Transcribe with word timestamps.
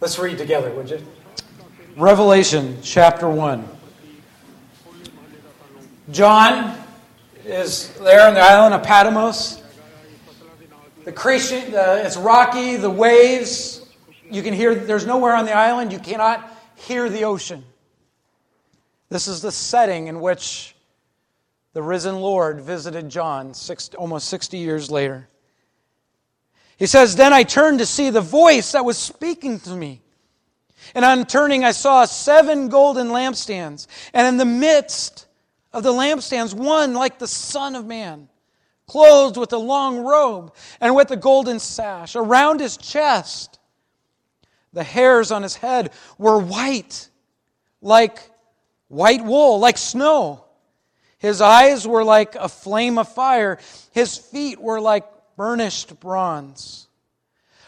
Let's 0.00 0.16
read 0.16 0.38
together, 0.38 0.72
would 0.74 0.88
you? 0.90 1.04
Revelation 1.96 2.78
chapter 2.84 3.28
1. 3.28 3.68
John 6.12 6.78
is 7.44 7.92
there 7.98 8.28
on 8.28 8.34
the 8.34 8.40
island 8.40 8.74
of 8.74 8.84
Patmos. 8.84 9.60
The 11.04 11.10
creation, 11.10 11.72
the, 11.72 12.06
it's 12.06 12.16
rocky, 12.16 12.76
the 12.76 12.88
waves. 12.88 13.84
You 14.30 14.44
can 14.44 14.54
hear, 14.54 14.72
there's 14.72 15.04
nowhere 15.04 15.34
on 15.34 15.46
the 15.46 15.52
island 15.52 15.92
you 15.92 15.98
cannot 15.98 16.48
hear 16.76 17.08
the 17.08 17.24
ocean. 17.24 17.64
This 19.08 19.26
is 19.26 19.42
the 19.42 19.50
setting 19.50 20.06
in 20.06 20.20
which 20.20 20.76
the 21.72 21.82
risen 21.82 22.20
Lord 22.20 22.60
visited 22.60 23.08
John 23.08 23.52
six, 23.52 23.88
almost 23.96 24.28
60 24.28 24.58
years 24.58 24.92
later. 24.92 25.26
He 26.78 26.86
says, 26.86 27.16
Then 27.16 27.32
I 27.32 27.42
turned 27.42 27.80
to 27.80 27.86
see 27.86 28.10
the 28.10 28.20
voice 28.20 28.72
that 28.72 28.84
was 28.84 28.96
speaking 28.96 29.60
to 29.60 29.74
me. 29.76 30.00
And 30.94 31.04
on 31.04 31.26
turning, 31.26 31.64
I 31.64 31.72
saw 31.72 32.04
seven 32.04 32.68
golden 32.68 33.08
lampstands. 33.08 33.86
And 34.14 34.26
in 34.26 34.36
the 34.36 34.44
midst 34.44 35.26
of 35.72 35.82
the 35.82 35.92
lampstands, 35.92 36.54
one 36.54 36.94
like 36.94 37.18
the 37.18 37.26
Son 37.26 37.74
of 37.74 37.84
Man, 37.84 38.28
clothed 38.86 39.36
with 39.36 39.52
a 39.52 39.58
long 39.58 39.98
robe 39.98 40.54
and 40.80 40.94
with 40.94 41.10
a 41.10 41.16
golden 41.16 41.58
sash 41.58 42.14
around 42.14 42.60
his 42.60 42.76
chest. 42.76 43.58
The 44.72 44.84
hairs 44.84 45.32
on 45.32 45.42
his 45.42 45.56
head 45.56 45.92
were 46.16 46.38
white, 46.38 47.10
like 47.82 48.30
white 48.86 49.24
wool, 49.24 49.58
like 49.58 49.78
snow. 49.78 50.44
His 51.18 51.40
eyes 51.40 51.86
were 51.86 52.04
like 52.04 52.36
a 52.36 52.48
flame 52.48 52.98
of 52.98 53.12
fire. 53.12 53.58
His 53.90 54.16
feet 54.16 54.60
were 54.60 54.80
like 54.80 55.04
burnished 55.38 56.00
bronze, 56.00 56.88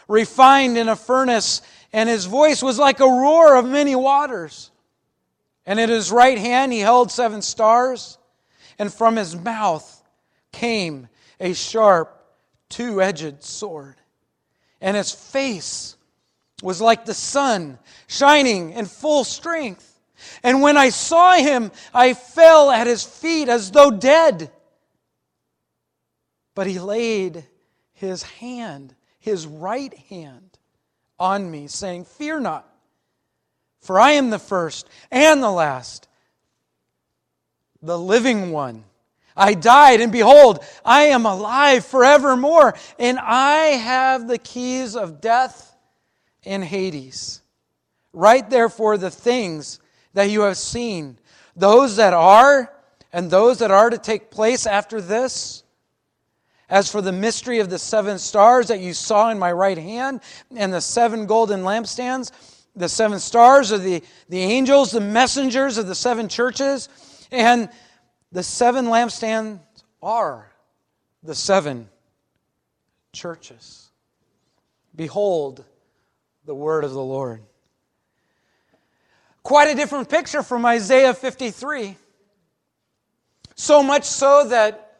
refined 0.09 0.77
in 0.77 0.89
a 0.89 0.95
furnace, 0.95 1.61
and 1.93 2.09
his 2.09 2.25
voice 2.25 2.61
was 2.61 2.77
like 2.77 2.99
a 2.99 3.05
roar 3.05 3.55
of 3.55 3.65
many 3.65 3.95
waters. 3.95 4.69
And 5.65 5.79
in 5.79 5.89
his 5.89 6.11
right 6.11 6.37
hand 6.37 6.73
he 6.73 6.79
held 6.79 7.11
seven 7.11 7.41
stars, 7.41 8.17
and 8.77 8.93
from 8.93 9.15
his 9.15 9.37
mouth 9.37 10.03
came 10.51 11.07
a 11.39 11.53
sharp, 11.53 12.21
two 12.67 13.01
edged 13.01 13.41
sword. 13.41 13.95
And 14.81 14.97
his 14.97 15.11
face 15.11 15.95
was 16.61 16.81
like 16.81 17.05
the 17.05 17.13
sun, 17.13 17.79
shining 18.07 18.73
in 18.73 18.85
full 18.85 19.23
strength. 19.23 19.87
And 20.43 20.61
when 20.61 20.75
I 20.75 20.89
saw 20.89 21.35
him, 21.35 21.71
I 21.93 22.15
fell 22.15 22.69
at 22.69 22.85
his 22.85 23.03
feet 23.03 23.47
as 23.47 23.71
though 23.71 23.91
dead. 23.91 24.51
But 26.53 26.67
he 26.67 26.77
laid 26.77 27.45
his 28.01 28.23
hand, 28.23 28.93
his 29.19 29.47
right 29.47 29.93
hand, 30.09 30.57
on 31.19 31.49
me, 31.49 31.67
saying, 31.67 32.05
Fear 32.05 32.41
not, 32.41 32.67
for 33.79 33.99
I 33.99 34.11
am 34.13 34.29
the 34.29 34.39
first 34.39 34.89
and 35.09 35.41
the 35.41 35.51
last, 35.51 36.07
the 37.81 37.97
living 37.97 38.51
one. 38.51 38.83
I 39.37 39.53
died, 39.53 40.01
and 40.01 40.11
behold, 40.11 40.63
I 40.83 41.03
am 41.03 41.25
alive 41.25 41.85
forevermore, 41.85 42.75
and 42.99 43.17
I 43.17 43.57
have 43.77 44.27
the 44.27 44.37
keys 44.37 44.95
of 44.95 45.21
death 45.21 45.75
and 46.43 46.63
Hades. 46.63 47.41
Write 48.13 48.49
therefore 48.49 48.97
the 48.97 49.11
things 49.11 49.79
that 50.13 50.29
you 50.29 50.41
have 50.41 50.57
seen, 50.57 51.17
those 51.55 51.95
that 51.95 52.13
are 52.13 52.73
and 53.13 53.29
those 53.29 53.59
that 53.59 53.71
are 53.71 53.89
to 53.89 53.97
take 53.97 54.31
place 54.31 54.65
after 54.65 55.01
this. 55.01 55.60
As 56.71 56.89
for 56.89 57.01
the 57.01 57.11
mystery 57.11 57.59
of 57.59 57.69
the 57.69 57.77
seven 57.77 58.17
stars 58.17 58.69
that 58.69 58.79
you 58.79 58.93
saw 58.93 59.29
in 59.29 59.37
my 59.37 59.51
right 59.51 59.77
hand 59.77 60.21
and 60.55 60.73
the 60.73 60.79
seven 60.79 61.25
golden 61.25 61.63
lampstands, 61.63 62.31
the 62.77 62.87
seven 62.87 63.19
stars 63.19 63.73
are 63.73 63.77
the, 63.77 64.01
the 64.29 64.39
angels, 64.39 64.91
the 64.91 65.01
messengers 65.01 65.77
of 65.77 65.87
the 65.87 65.95
seven 65.95 66.29
churches, 66.29 66.87
and 67.29 67.67
the 68.31 68.41
seven 68.41 68.85
lampstands 68.85 69.59
are 70.01 70.49
the 71.23 71.35
seven 71.35 71.89
churches. 73.11 73.89
Behold 74.95 75.65
the 76.45 76.55
word 76.55 76.85
of 76.85 76.91
the 76.91 77.03
Lord. 77.03 77.41
Quite 79.43 79.67
a 79.67 79.75
different 79.75 80.07
picture 80.07 80.41
from 80.41 80.65
Isaiah 80.65 81.13
53. 81.13 81.97
So 83.55 83.83
much 83.83 84.05
so 84.05 84.47
that 84.47 84.90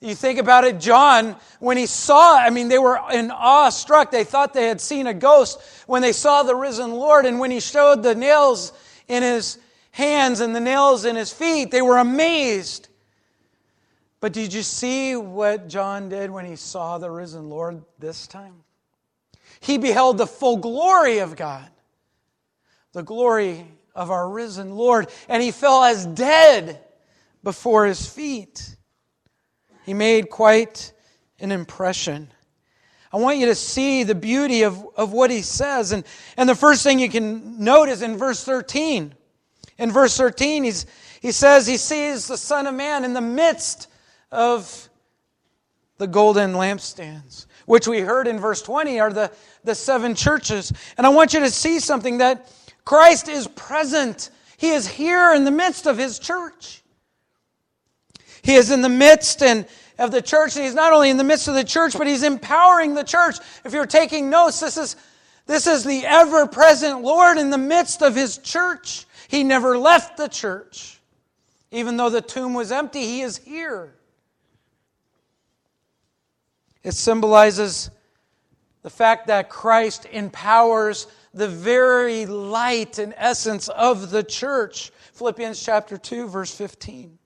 you 0.00 0.14
think 0.14 0.38
about 0.38 0.64
it, 0.64 0.78
John, 0.78 1.36
when 1.58 1.76
he 1.76 1.86
saw, 1.86 2.36
I 2.36 2.50
mean, 2.50 2.68
they 2.68 2.78
were 2.78 3.00
in 3.12 3.30
awe 3.30 3.70
struck. 3.70 4.10
They 4.10 4.24
thought 4.24 4.52
they 4.52 4.68
had 4.68 4.80
seen 4.80 5.06
a 5.06 5.14
ghost 5.14 5.60
when 5.86 6.02
they 6.02 6.12
saw 6.12 6.42
the 6.42 6.54
risen 6.54 6.92
Lord. 6.92 7.24
And 7.24 7.40
when 7.40 7.50
he 7.50 7.60
showed 7.60 8.02
the 8.02 8.14
nails 8.14 8.72
in 9.08 9.22
his 9.22 9.58
hands 9.92 10.40
and 10.40 10.54
the 10.54 10.60
nails 10.60 11.06
in 11.06 11.16
his 11.16 11.32
feet, 11.32 11.70
they 11.70 11.80
were 11.80 11.96
amazed. 11.96 12.88
But 14.20 14.34
did 14.34 14.52
you 14.52 14.62
see 14.62 15.16
what 15.16 15.68
John 15.68 16.10
did 16.10 16.30
when 16.30 16.44
he 16.44 16.56
saw 16.56 16.98
the 16.98 17.10
risen 17.10 17.48
Lord 17.48 17.82
this 17.98 18.26
time? 18.26 18.64
He 19.60 19.78
beheld 19.78 20.18
the 20.18 20.26
full 20.26 20.58
glory 20.58 21.18
of 21.18 21.36
God, 21.36 21.70
the 22.92 23.02
glory 23.02 23.66
of 23.94 24.10
our 24.10 24.28
risen 24.28 24.76
Lord, 24.76 25.08
and 25.28 25.42
he 25.42 25.50
fell 25.50 25.82
as 25.82 26.04
dead 26.04 26.80
before 27.42 27.86
his 27.86 28.06
feet. 28.06 28.75
He 29.86 29.94
made 29.94 30.30
quite 30.30 30.92
an 31.38 31.52
impression. 31.52 32.28
I 33.12 33.18
want 33.18 33.38
you 33.38 33.46
to 33.46 33.54
see 33.54 34.02
the 34.02 34.16
beauty 34.16 34.62
of, 34.64 34.84
of 34.96 35.12
what 35.12 35.30
he 35.30 35.42
says. 35.42 35.92
And, 35.92 36.04
and 36.36 36.48
the 36.48 36.56
first 36.56 36.82
thing 36.82 36.98
you 36.98 37.08
can 37.08 37.62
note 37.62 37.88
is 37.88 38.02
in 38.02 38.16
verse 38.16 38.42
13. 38.42 39.14
In 39.78 39.92
verse 39.92 40.16
13, 40.16 40.64
he's, 40.64 40.86
he 41.22 41.30
says 41.30 41.68
he 41.68 41.76
sees 41.76 42.26
the 42.26 42.36
Son 42.36 42.66
of 42.66 42.74
Man 42.74 43.04
in 43.04 43.12
the 43.12 43.20
midst 43.20 43.88
of 44.32 44.88
the 45.98 46.08
golden 46.08 46.54
lampstands, 46.54 47.46
which 47.66 47.86
we 47.86 48.00
heard 48.00 48.26
in 48.26 48.40
verse 48.40 48.62
20 48.62 48.98
are 48.98 49.12
the, 49.12 49.30
the 49.62 49.76
seven 49.76 50.16
churches. 50.16 50.72
And 50.98 51.06
I 51.06 51.10
want 51.10 51.32
you 51.32 51.40
to 51.40 51.50
see 51.50 51.78
something 51.78 52.18
that 52.18 52.52
Christ 52.84 53.28
is 53.28 53.46
present. 53.46 54.30
He 54.56 54.70
is 54.70 54.88
here 54.88 55.32
in 55.32 55.44
the 55.44 55.52
midst 55.52 55.86
of 55.86 55.96
his 55.96 56.18
church. 56.18 56.82
He 58.46 58.54
is 58.54 58.70
in 58.70 58.80
the 58.80 58.88
midst 58.88 59.42
and 59.42 59.66
of 59.98 60.12
the 60.12 60.22
church, 60.22 60.54
and 60.54 60.64
he's 60.64 60.74
not 60.74 60.92
only 60.92 61.10
in 61.10 61.16
the 61.16 61.24
midst 61.24 61.48
of 61.48 61.54
the 61.54 61.64
church, 61.64 61.98
but 61.98 62.06
he's 62.06 62.22
empowering 62.22 62.94
the 62.94 63.02
church. 63.02 63.38
If 63.64 63.72
you're 63.72 63.86
taking 63.86 64.30
notes, 64.30 64.60
this 64.60 64.76
is, 64.76 64.94
this 65.46 65.66
is 65.66 65.82
the 65.82 66.06
ever 66.06 66.46
present 66.46 67.02
Lord 67.02 67.38
in 67.38 67.50
the 67.50 67.58
midst 67.58 68.02
of 68.02 68.14
his 68.14 68.38
church. 68.38 69.04
He 69.26 69.42
never 69.42 69.76
left 69.76 70.16
the 70.16 70.28
church. 70.28 71.00
Even 71.72 71.96
though 71.96 72.08
the 72.08 72.20
tomb 72.20 72.54
was 72.54 72.70
empty, 72.70 73.00
he 73.00 73.22
is 73.22 73.38
here. 73.38 73.96
It 76.84 76.92
symbolizes 76.94 77.90
the 78.82 78.90
fact 78.90 79.26
that 79.26 79.48
Christ 79.48 80.06
empowers 80.12 81.08
the 81.34 81.48
very 81.48 82.26
light 82.26 83.00
and 83.00 83.12
essence 83.16 83.66
of 83.66 84.10
the 84.10 84.22
church. 84.22 84.92
Philippians 85.14 85.60
chapter 85.60 85.96
2, 85.98 86.28
verse 86.28 86.54
15. 86.54 87.18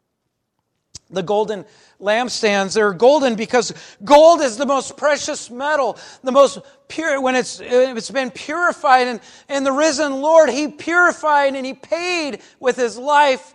The 1.11 1.23
golden 1.23 1.65
lampstands, 2.01 2.75
they're 2.75 2.93
golden 2.93 3.35
because 3.35 3.73
gold 4.05 4.41
is 4.41 4.57
the 4.57 4.67
most 4.67 4.97
precious 4.97 5.51
metal, 5.51 5.99
the 6.23 6.31
most 6.31 6.61
pure, 6.89 7.21
when 7.21 7.35
it's, 7.35 7.61
it's 7.61 8.11
been 8.11 8.31
purified. 8.31 9.09
And, 9.09 9.21
and 9.49 9.67
the 9.67 9.73
risen 9.73 10.21
Lord, 10.21 10.51
He 10.51 10.69
purified 10.69 11.57
and 11.57 11.67
He 11.67 11.75
paid 11.75 12.41
with 12.61 12.77
His 12.77 12.97
life, 12.97 13.55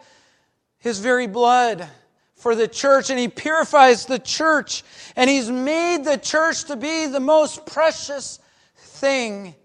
His 0.79 0.99
very 0.99 1.27
blood 1.27 1.87
for 2.35 2.55
the 2.55 2.67
church, 2.67 3.09
and 3.09 3.17
He 3.17 3.29
purifies 3.29 4.05
the 4.05 4.19
church. 4.19 4.83
And 5.15 5.29
He's 5.29 5.49
made 5.49 6.03
the 6.03 6.17
church 6.17 6.65
to 6.65 6.75
be 6.75 7.07
the 7.07 7.21
most 7.21 7.65
precious 7.65 8.39
thing 8.75 9.55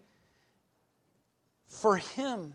for 1.67 1.97
Him. 1.97 2.55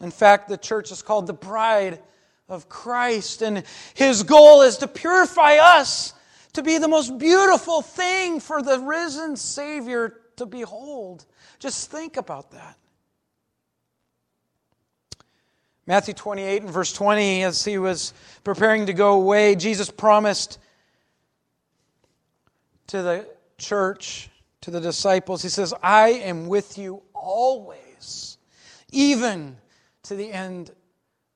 In 0.00 0.10
fact, 0.10 0.48
the 0.48 0.58
church 0.58 0.90
is 0.90 1.02
called 1.02 1.26
the 1.26 1.32
bride 1.32 2.00
of 2.48 2.68
Christ, 2.68 3.42
and 3.42 3.64
His 3.94 4.22
goal 4.22 4.62
is 4.62 4.78
to 4.78 4.88
purify 4.88 5.56
us 5.56 6.12
to 6.52 6.62
be 6.62 6.78
the 6.78 6.88
most 6.88 7.18
beautiful 7.18 7.82
thing 7.82 8.40
for 8.40 8.62
the 8.62 8.78
risen 8.78 9.36
Savior 9.36 10.14
to 10.36 10.46
behold. 10.46 11.24
Just 11.58 11.90
think 11.90 12.16
about 12.16 12.52
that. 12.52 12.76
Matthew 15.86 16.14
28 16.14 16.62
and 16.62 16.70
verse 16.70 16.92
20, 16.92 17.44
as 17.44 17.64
he 17.64 17.78
was 17.78 18.12
preparing 18.42 18.86
to 18.86 18.92
go 18.92 19.12
away, 19.12 19.54
Jesus 19.54 19.88
promised 19.88 20.58
to 22.88 23.02
the 23.02 23.28
church, 23.58 24.28
to 24.62 24.70
the 24.70 24.80
disciples, 24.80 25.42
He 25.42 25.48
says, 25.48 25.72
I 25.82 26.08
am 26.08 26.48
with 26.48 26.76
you 26.78 27.02
always, 27.14 28.38
even 28.90 29.56
to 30.04 30.16
the 30.16 30.32
end 30.32 30.72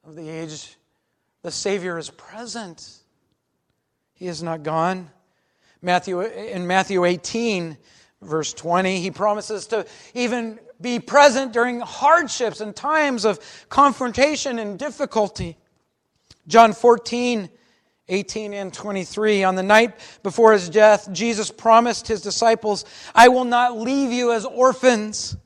of 0.04 0.16
the 0.16 0.28
age. 0.28 0.76
The 1.42 1.50
Savior 1.50 1.98
is 1.98 2.10
present. 2.10 2.88
He 4.12 4.26
is 4.26 4.42
not 4.42 4.62
gone. 4.62 5.10
Matthew, 5.82 6.20
in 6.20 6.66
Matthew 6.66 7.04
18, 7.04 7.76
Verse 8.22 8.52
20, 8.52 9.00
he 9.00 9.10
promises 9.10 9.66
to 9.68 9.86
even 10.12 10.58
be 10.78 10.98
present 10.98 11.54
during 11.54 11.80
hardships 11.80 12.60
and 12.60 12.76
times 12.76 13.24
of 13.24 13.40
confrontation 13.70 14.58
and 14.58 14.78
difficulty. 14.78 15.56
John 16.46 16.74
14, 16.74 17.48
18 18.08 18.52
and 18.52 18.74
23. 18.74 19.44
On 19.44 19.54
the 19.54 19.62
night 19.62 19.94
before 20.22 20.52
his 20.52 20.68
death, 20.68 21.10
Jesus 21.12 21.50
promised 21.50 22.08
his 22.08 22.20
disciples, 22.20 22.84
I 23.14 23.28
will 23.28 23.44
not 23.44 23.78
leave 23.78 24.12
you 24.12 24.32
as 24.32 24.44
orphans. 24.44 25.36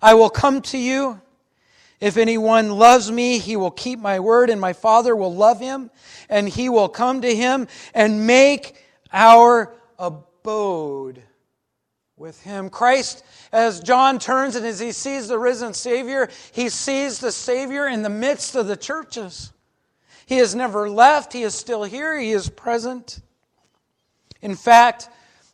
I 0.00 0.14
will 0.14 0.30
come 0.30 0.62
to 0.62 0.78
you. 0.78 1.20
If 2.02 2.16
anyone 2.16 2.70
loves 2.70 3.12
me, 3.12 3.38
he 3.38 3.54
will 3.54 3.70
keep 3.70 4.00
my 4.00 4.18
word, 4.18 4.50
and 4.50 4.60
my 4.60 4.72
Father 4.72 5.14
will 5.14 5.32
love 5.32 5.60
him, 5.60 5.88
and 6.28 6.48
he 6.48 6.68
will 6.68 6.88
come 6.88 7.20
to 7.20 7.32
him 7.32 7.68
and 7.94 8.26
make 8.26 8.84
our 9.12 9.72
abode 10.00 11.22
with 12.16 12.42
him. 12.42 12.70
Christ, 12.70 13.22
as 13.52 13.78
John 13.78 14.18
turns 14.18 14.56
and 14.56 14.66
as 14.66 14.80
he 14.80 14.90
sees 14.90 15.28
the 15.28 15.38
risen 15.38 15.74
Savior, 15.74 16.28
he 16.50 16.70
sees 16.70 17.20
the 17.20 17.30
Savior 17.30 17.86
in 17.86 18.02
the 18.02 18.10
midst 18.10 18.56
of 18.56 18.66
the 18.66 18.76
churches. 18.76 19.52
He 20.26 20.38
has 20.38 20.56
never 20.56 20.90
left, 20.90 21.32
he 21.32 21.44
is 21.44 21.54
still 21.54 21.84
here, 21.84 22.18
he 22.18 22.32
is 22.32 22.50
present. 22.50 23.20
In 24.40 24.56
fact, 24.56 25.08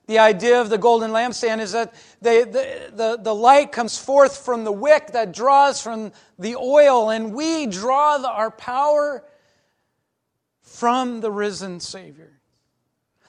the 0.09 0.19
idea 0.19 0.59
of 0.59 0.71
the 0.71 0.79
golden 0.79 1.11
lampstand 1.11 1.61
is 1.61 1.73
that 1.73 1.95
they, 2.23 2.43
the, 2.43 2.91
the, 2.95 3.19
the 3.23 3.35
light 3.35 3.73
comes 3.73 3.99
forth 3.99 4.39
from 4.39 4.65
the 4.65 4.73
wick 4.73 5.09
that 5.09 5.33
draws 5.33 5.83
from 5.83 6.13
the 6.39 6.57
oil, 6.57 7.11
and 7.11 7.35
we 7.35 7.67
draw 7.67 8.17
the, 8.17 8.31
our 8.31 8.51
power 8.51 9.23
from 10.63 11.21
the 11.21 11.31
risen 11.31 11.79
Savior. 11.79 12.41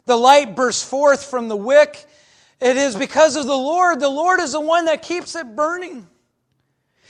The 0.06 0.16
light 0.16 0.56
bursts 0.56 0.84
forth 0.84 1.26
from 1.26 1.50
the 1.50 1.58
wick. 1.58 2.06
It 2.62 2.78
is 2.78 2.96
because 2.96 3.36
of 3.36 3.46
the 3.46 3.58
Lord. 3.58 4.00
The 4.00 4.08
Lord 4.08 4.40
is 4.40 4.54
the 4.54 4.62
one 4.62 4.86
that 4.86 5.02
keeps 5.02 5.36
it 5.36 5.58
burning. 5.58 6.08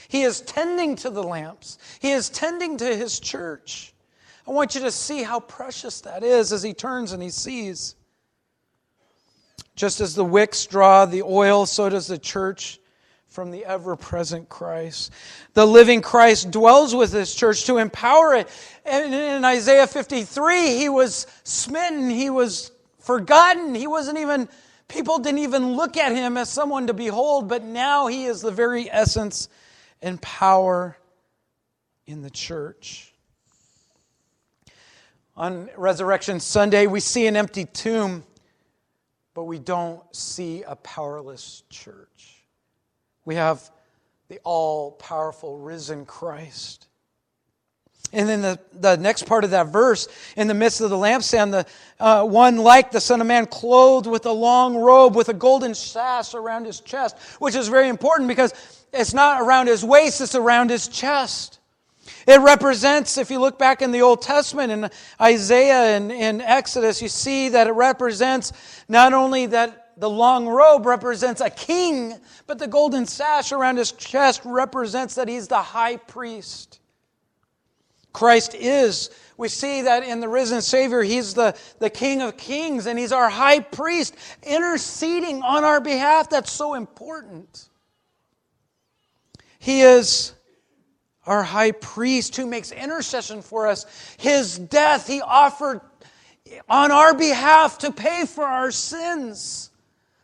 He 0.08 0.22
is 0.22 0.40
tending 0.40 0.96
to 0.96 1.10
the 1.10 1.22
lamps, 1.22 1.78
He 2.00 2.10
is 2.10 2.28
tending 2.28 2.76
to 2.78 2.96
His 2.96 3.20
church. 3.20 3.94
I 4.48 4.50
want 4.50 4.74
you 4.74 4.80
to 4.80 4.90
see 4.90 5.22
how 5.22 5.38
precious 5.38 6.00
that 6.00 6.24
is 6.24 6.52
as 6.52 6.64
He 6.64 6.74
turns 6.74 7.12
and 7.12 7.22
He 7.22 7.30
sees. 7.30 7.94
Just 9.80 10.02
as 10.02 10.14
the 10.14 10.26
wicks 10.26 10.66
draw 10.66 11.06
the 11.06 11.22
oil, 11.22 11.64
so 11.64 11.88
does 11.88 12.06
the 12.06 12.18
church 12.18 12.78
from 13.28 13.50
the 13.50 13.64
ever 13.64 13.96
present 13.96 14.46
Christ. 14.50 15.10
The 15.54 15.66
living 15.66 16.02
Christ 16.02 16.50
dwells 16.50 16.94
with 16.94 17.14
his 17.14 17.34
church 17.34 17.64
to 17.64 17.78
empower 17.78 18.34
it. 18.34 18.46
And 18.84 19.14
in 19.14 19.42
Isaiah 19.42 19.86
53, 19.86 20.76
he 20.76 20.90
was 20.90 21.26
smitten, 21.44 22.10
he 22.10 22.28
was 22.28 22.72
forgotten, 22.98 23.74
he 23.74 23.86
wasn't 23.86 24.18
even, 24.18 24.50
people 24.86 25.18
didn't 25.18 25.38
even 25.38 25.72
look 25.76 25.96
at 25.96 26.14
him 26.14 26.36
as 26.36 26.50
someone 26.50 26.88
to 26.88 26.92
behold, 26.92 27.48
but 27.48 27.64
now 27.64 28.06
he 28.06 28.26
is 28.26 28.42
the 28.42 28.50
very 28.50 28.90
essence 28.90 29.48
and 30.02 30.20
power 30.20 30.98
in 32.04 32.20
the 32.20 32.28
church. 32.28 33.14
On 35.38 35.70
Resurrection 35.74 36.38
Sunday, 36.38 36.86
we 36.86 37.00
see 37.00 37.26
an 37.26 37.34
empty 37.34 37.64
tomb 37.64 38.24
but 39.40 39.46
we 39.46 39.58
don't 39.58 40.02
see 40.14 40.62
a 40.64 40.76
powerless 40.76 41.62
church. 41.70 42.44
We 43.24 43.36
have 43.36 43.70
the 44.28 44.38
all 44.44 44.90
powerful 44.90 45.56
risen 45.56 46.04
Christ. 46.04 46.88
And 48.12 48.28
then 48.28 48.42
the, 48.42 48.58
the 48.74 48.96
next 48.98 49.24
part 49.24 49.44
of 49.44 49.52
that 49.52 49.68
verse, 49.68 50.08
in 50.36 50.46
the 50.46 50.52
midst 50.52 50.82
of 50.82 50.90
the 50.90 50.96
lampstand, 50.96 51.52
the 51.52 51.66
uh, 51.98 52.22
one 52.26 52.58
like 52.58 52.90
the 52.90 53.00
Son 53.00 53.22
of 53.22 53.26
Man, 53.26 53.46
clothed 53.46 54.06
with 54.06 54.26
a 54.26 54.30
long 54.30 54.76
robe 54.76 55.16
with 55.16 55.30
a 55.30 55.32
golden 55.32 55.74
sash 55.74 56.34
around 56.34 56.66
his 56.66 56.80
chest, 56.80 57.16
which 57.38 57.54
is 57.54 57.68
very 57.68 57.88
important 57.88 58.28
because 58.28 58.52
it's 58.92 59.14
not 59.14 59.40
around 59.40 59.68
his 59.68 59.82
waist, 59.82 60.20
it's 60.20 60.34
around 60.34 60.68
his 60.68 60.86
chest. 60.86 61.59
It 62.26 62.40
represents, 62.40 63.18
if 63.18 63.30
you 63.30 63.40
look 63.40 63.58
back 63.58 63.82
in 63.82 63.92
the 63.92 64.02
Old 64.02 64.22
Testament, 64.22 64.72
in 64.72 64.90
Isaiah 65.20 65.96
and 65.96 66.12
in 66.12 66.40
Exodus, 66.40 67.00
you 67.02 67.08
see 67.08 67.50
that 67.50 67.66
it 67.66 67.72
represents 67.72 68.52
not 68.88 69.12
only 69.12 69.46
that 69.46 69.92
the 69.96 70.10
long 70.10 70.46
robe 70.46 70.86
represents 70.86 71.40
a 71.40 71.50
king, 71.50 72.14
but 72.46 72.58
the 72.58 72.66
golden 72.66 73.06
sash 73.06 73.52
around 73.52 73.76
his 73.76 73.92
chest 73.92 74.40
represents 74.44 75.14
that 75.16 75.28
he's 75.28 75.48
the 75.48 75.60
high 75.60 75.96
priest. 75.96 76.80
Christ 78.12 78.54
is, 78.54 79.10
we 79.36 79.48
see 79.48 79.82
that 79.82 80.02
in 80.02 80.20
the 80.20 80.28
risen 80.28 80.62
Savior, 80.62 81.02
he's 81.02 81.34
the, 81.34 81.56
the 81.78 81.90
King 81.90 82.22
of 82.22 82.36
kings 82.36 82.86
and 82.86 82.98
he's 82.98 83.12
our 83.12 83.30
high 83.30 83.60
priest 83.60 84.16
interceding 84.42 85.42
on 85.42 85.64
our 85.64 85.80
behalf. 85.80 86.28
That's 86.28 86.50
so 86.50 86.74
important. 86.74 87.68
He 89.58 89.82
is 89.82 90.32
our 91.30 91.44
high 91.44 91.70
priest 91.70 92.34
who 92.34 92.44
makes 92.44 92.72
intercession 92.72 93.40
for 93.40 93.68
us. 93.68 93.86
His 94.18 94.58
death 94.58 95.06
he 95.06 95.20
offered 95.20 95.80
on 96.68 96.90
our 96.90 97.14
behalf 97.14 97.78
to 97.78 97.92
pay 97.92 98.26
for 98.26 98.44
our 98.44 98.72
sins. 98.72 99.70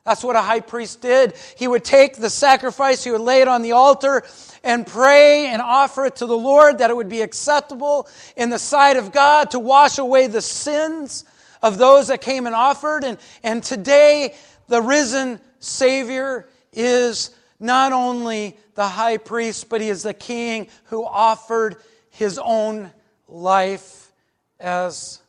That's 0.04 0.24
what 0.24 0.34
a 0.34 0.42
high 0.42 0.58
priest 0.58 1.00
did. 1.00 1.34
He 1.56 1.68
would 1.68 1.84
take 1.84 2.16
the 2.16 2.28
sacrifice, 2.28 3.04
he 3.04 3.12
would 3.12 3.20
lay 3.20 3.40
it 3.40 3.46
on 3.46 3.62
the 3.62 3.70
altar 3.70 4.24
and 4.64 4.84
pray 4.84 5.46
and 5.46 5.62
offer 5.62 6.06
it 6.06 6.16
to 6.16 6.26
the 6.26 6.36
Lord 6.36 6.78
that 6.78 6.90
it 6.90 6.96
would 6.96 7.08
be 7.08 7.22
acceptable 7.22 8.08
in 8.36 8.50
the 8.50 8.58
sight 8.58 8.96
of 8.96 9.12
God 9.12 9.52
to 9.52 9.60
wash 9.60 9.98
away 9.98 10.26
the 10.26 10.42
sins 10.42 11.24
of 11.62 11.78
those 11.78 12.08
that 12.08 12.20
came 12.20 12.46
and 12.46 12.54
offered. 12.54 13.04
And, 13.04 13.16
and 13.44 13.62
today, 13.62 14.34
the 14.66 14.82
risen 14.82 15.38
Savior 15.60 16.48
is 16.72 17.30
not 17.58 17.92
only 17.92 18.56
the 18.74 18.88
high 18.88 19.16
priest, 19.16 19.68
but 19.68 19.80
he 19.80 19.88
is 19.88 20.02
the 20.02 20.14
king 20.14 20.68
who 20.84 21.04
offered 21.04 21.76
his 22.10 22.38
own 22.42 22.92
life 23.28 24.12
as 24.60 25.20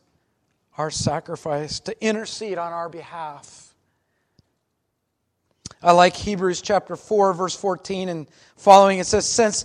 our 0.76 0.90
sacrifice 0.90 1.80
to 1.80 2.04
intercede 2.04 2.58
on 2.58 2.72
our 2.72 2.88
behalf. 2.88 3.74
I 5.82 5.92
like 5.92 6.16
Hebrews 6.16 6.60
chapter 6.60 6.96
4, 6.96 7.34
verse 7.34 7.54
14 7.54 8.08
and 8.08 8.26
following. 8.56 8.98
It 8.98 9.06
says, 9.06 9.26
Since 9.26 9.64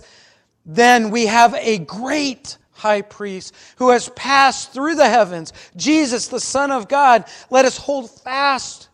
then 0.64 1.10
we 1.10 1.26
have 1.26 1.54
a 1.54 1.78
great 1.78 2.56
high 2.70 3.02
priest 3.02 3.54
who 3.76 3.90
has 3.90 4.08
passed 4.10 4.72
through 4.72 4.96
the 4.96 5.08
heavens, 5.08 5.52
Jesus, 5.76 6.28
the 6.28 6.40
Son 6.40 6.70
of 6.70 6.88
God, 6.88 7.24
let 7.50 7.64
us 7.64 7.76
hold 7.76 8.10
fast 8.10 8.88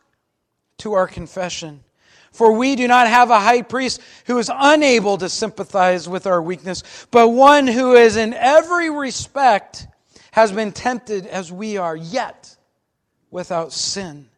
to 0.78 0.94
our 0.94 1.06
confession. 1.06 1.82
For 2.32 2.52
we 2.52 2.76
do 2.76 2.86
not 2.86 3.08
have 3.08 3.30
a 3.30 3.40
high 3.40 3.62
priest 3.62 4.00
who 4.26 4.38
is 4.38 4.50
unable 4.52 5.18
to 5.18 5.28
sympathize 5.28 6.08
with 6.08 6.26
our 6.26 6.40
weakness, 6.40 7.06
but 7.10 7.28
one 7.28 7.66
who 7.66 7.94
is 7.94 8.16
in 8.16 8.34
every 8.34 8.88
respect 8.88 9.86
has 10.32 10.52
been 10.52 10.72
tempted 10.72 11.26
as 11.26 11.50
we 11.50 11.76
are, 11.76 11.96
yet 11.96 12.56
without 13.30 13.72
sin. 13.72 14.28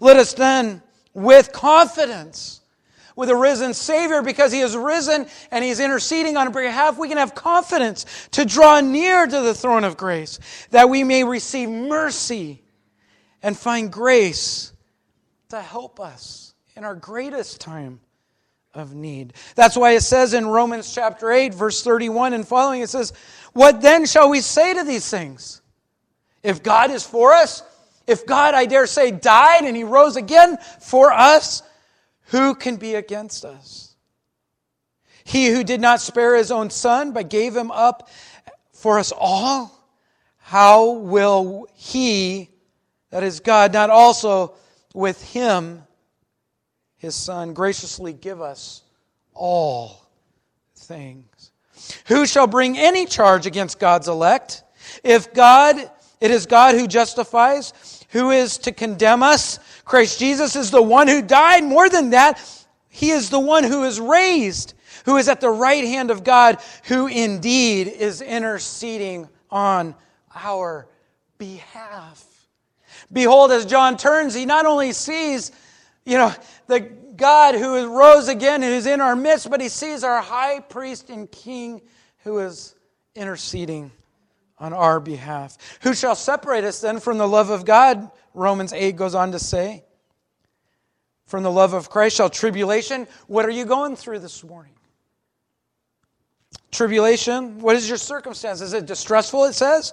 Let 0.00 0.16
us 0.16 0.34
then, 0.34 0.82
with 1.14 1.52
confidence, 1.52 2.60
with 3.14 3.30
a 3.30 3.36
risen 3.36 3.72
Savior, 3.72 4.22
because 4.22 4.50
He 4.50 4.60
is 4.60 4.76
risen 4.76 5.26
and 5.52 5.64
He's 5.64 5.78
interceding 5.78 6.36
on 6.36 6.48
our 6.48 6.52
behalf, 6.52 6.98
we 6.98 7.08
can 7.08 7.18
have 7.18 7.36
confidence 7.36 8.04
to 8.32 8.44
draw 8.44 8.80
near 8.80 9.26
to 9.26 9.40
the 9.40 9.54
throne 9.54 9.84
of 9.84 9.96
grace, 9.96 10.40
that 10.70 10.88
we 10.88 11.04
may 11.04 11.22
receive 11.22 11.68
mercy 11.68 12.62
and 13.44 13.56
find 13.56 13.92
grace 13.92 14.72
to 15.50 15.60
help 15.60 16.00
us 16.00 16.51
in 16.76 16.84
our 16.84 16.94
greatest 16.94 17.60
time 17.60 18.00
of 18.74 18.94
need. 18.94 19.34
That's 19.54 19.76
why 19.76 19.92
it 19.92 20.02
says 20.02 20.34
in 20.34 20.46
Romans 20.46 20.94
chapter 20.94 21.30
8, 21.30 21.52
verse 21.54 21.82
31 21.82 22.32
and 22.32 22.46
following, 22.46 22.80
it 22.80 22.88
says, 22.88 23.12
What 23.52 23.82
then 23.82 24.06
shall 24.06 24.30
we 24.30 24.40
say 24.40 24.74
to 24.74 24.84
these 24.84 25.08
things? 25.08 25.60
If 26.42 26.62
God 26.62 26.90
is 26.90 27.04
for 27.04 27.32
us, 27.32 27.62
if 28.06 28.26
God, 28.26 28.54
I 28.54 28.66
dare 28.66 28.86
say, 28.86 29.10
died 29.10 29.64
and 29.64 29.76
he 29.76 29.84
rose 29.84 30.16
again 30.16 30.58
for 30.80 31.12
us, 31.12 31.62
who 32.26 32.54
can 32.54 32.76
be 32.76 32.94
against 32.94 33.44
us? 33.44 33.94
He 35.24 35.48
who 35.48 35.62
did 35.62 35.80
not 35.80 36.00
spare 36.00 36.34
his 36.34 36.50
own 36.50 36.70
son, 36.70 37.12
but 37.12 37.30
gave 37.30 37.54
him 37.54 37.70
up 37.70 38.08
for 38.72 38.98
us 38.98 39.12
all, 39.16 39.70
how 40.38 40.92
will 40.92 41.68
he, 41.74 42.50
that 43.10 43.22
is 43.22 43.38
God, 43.38 43.72
not 43.72 43.90
also 43.90 44.54
with 44.94 45.22
him 45.22 45.84
his 47.02 47.16
Son, 47.16 47.52
graciously 47.52 48.12
give 48.12 48.40
us 48.40 48.82
all 49.34 50.06
things. 50.76 51.50
Who 52.06 52.26
shall 52.26 52.46
bring 52.46 52.78
any 52.78 53.06
charge 53.06 53.44
against 53.44 53.80
God's 53.80 54.06
elect? 54.06 54.62
If 55.02 55.34
God, 55.34 55.90
it 56.20 56.30
is 56.30 56.46
God 56.46 56.76
who 56.76 56.86
justifies, 56.86 58.04
who 58.10 58.30
is 58.30 58.56
to 58.58 58.70
condemn 58.70 59.24
us? 59.24 59.58
Christ 59.84 60.20
Jesus 60.20 60.54
is 60.54 60.70
the 60.70 60.80
one 60.80 61.08
who 61.08 61.22
died. 61.22 61.64
More 61.64 61.88
than 61.90 62.10
that, 62.10 62.40
he 62.88 63.10
is 63.10 63.30
the 63.30 63.40
one 63.40 63.64
who 63.64 63.82
is 63.82 63.98
raised, 63.98 64.74
who 65.04 65.16
is 65.16 65.28
at 65.28 65.40
the 65.40 65.50
right 65.50 65.84
hand 65.84 66.12
of 66.12 66.22
God, 66.22 66.58
who 66.84 67.08
indeed 67.08 67.88
is 67.88 68.22
interceding 68.22 69.28
on 69.50 69.96
our 70.36 70.86
behalf. 71.36 72.24
Behold, 73.12 73.50
as 73.50 73.66
John 73.66 73.96
turns, 73.96 74.34
he 74.34 74.46
not 74.46 74.66
only 74.66 74.92
sees 74.92 75.50
you 76.04 76.18
know, 76.18 76.32
the 76.66 76.80
God 76.80 77.54
who 77.54 77.86
rose 77.96 78.28
again, 78.28 78.62
who 78.62 78.68
is 78.68 78.86
in 78.86 79.00
our 79.00 79.14
midst, 79.14 79.50
but 79.50 79.60
he 79.60 79.68
sees 79.68 80.02
our 80.02 80.20
high 80.20 80.60
priest 80.60 81.10
and 81.10 81.30
king 81.30 81.82
who 82.24 82.38
is 82.38 82.74
interceding 83.14 83.90
on 84.58 84.72
our 84.72 85.00
behalf. 85.00 85.58
Who 85.82 85.94
shall 85.94 86.14
separate 86.14 86.64
us 86.64 86.80
then 86.80 87.00
from 87.00 87.18
the 87.18 87.26
love 87.26 87.50
of 87.50 87.64
God? 87.64 88.10
Romans 88.34 88.72
8 88.72 88.96
goes 88.96 89.14
on 89.14 89.32
to 89.32 89.38
say. 89.38 89.84
From 91.26 91.42
the 91.42 91.50
love 91.50 91.72
of 91.72 91.88
Christ 91.88 92.16
shall 92.16 92.30
tribulation. 92.30 93.06
What 93.26 93.44
are 93.44 93.50
you 93.50 93.64
going 93.64 93.96
through 93.96 94.18
this 94.20 94.44
morning? 94.44 94.74
Tribulation. 96.70 97.58
What 97.60 97.76
is 97.76 97.88
your 97.88 97.98
circumstance? 97.98 98.60
Is 98.60 98.72
it 98.72 98.86
distressful, 98.86 99.44
it 99.44 99.54
says? 99.54 99.92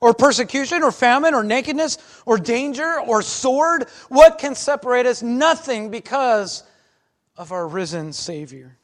Or 0.00 0.12
persecution, 0.12 0.82
or 0.82 0.92
famine, 0.92 1.34
or 1.34 1.42
nakedness, 1.42 1.98
or 2.26 2.36
danger, 2.36 3.00
or 3.00 3.22
sword? 3.22 3.86
What 4.08 4.38
can 4.38 4.54
separate 4.54 5.06
us? 5.06 5.22
Nothing 5.22 5.90
because 5.90 6.62
of 7.36 7.52
our 7.52 7.66
risen 7.66 8.12
Savior. 8.12 8.76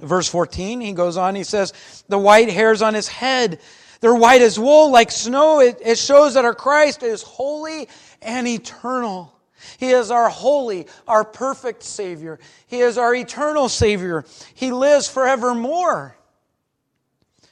Verse 0.00 0.28
14, 0.28 0.80
he 0.80 0.92
goes 0.92 1.16
on, 1.16 1.34
he 1.34 1.44
says, 1.44 1.72
The 2.08 2.18
white 2.18 2.50
hairs 2.50 2.82
on 2.82 2.94
his 2.94 3.08
head 3.08 3.60
they're 4.00 4.14
white 4.14 4.42
as 4.42 4.58
wool, 4.58 4.90
like 4.90 5.10
snow. 5.10 5.60
It, 5.60 5.80
it 5.84 5.98
shows 5.98 6.34
that 6.34 6.44
our 6.44 6.54
Christ 6.54 7.02
is 7.02 7.22
holy 7.22 7.88
and 8.22 8.46
eternal. 8.46 9.34
He 9.78 9.90
is 9.90 10.10
our 10.10 10.28
holy, 10.28 10.86
our 11.06 11.24
perfect 11.24 11.82
Savior. 11.82 12.38
He 12.68 12.80
is 12.80 12.96
our 12.96 13.14
eternal 13.14 13.68
Savior. 13.68 14.24
He 14.54 14.70
lives 14.70 15.08
forevermore. 15.08 16.16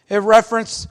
It 0.08 0.18
references 0.18 0.86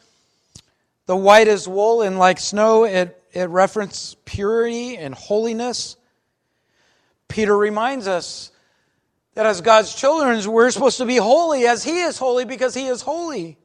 the 1.06 1.16
white 1.16 1.48
as 1.48 1.68
wool 1.68 2.02
and 2.02 2.18
like 2.20 2.40
snow. 2.40 2.84
It, 2.84 3.22
it 3.32 3.50
references 3.50 4.16
purity 4.26 4.98
and 4.98 5.14
holiness. 5.14 5.98
Peter 7.28 7.56
reminds 7.56 8.08
us 8.08 8.52
that 9.34 9.46
as 9.46 9.62
God's 9.62 9.94
children, 9.94 10.52
we're 10.52 10.72
supposed 10.72 10.98
to 10.98 11.06
be 11.06 11.18
holy 11.18 11.68
as 11.68 11.84
He 11.84 12.02
is 12.02 12.18
holy 12.18 12.46
because 12.46 12.74
He 12.74 12.88
is 12.88 13.02
holy. 13.02 13.58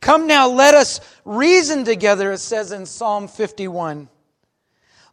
Come 0.00 0.26
now, 0.26 0.48
let 0.48 0.74
us 0.74 1.00
reason 1.24 1.84
together, 1.84 2.32
it 2.32 2.38
says 2.38 2.72
in 2.72 2.84
Psalm 2.84 3.28
51. 3.28 4.08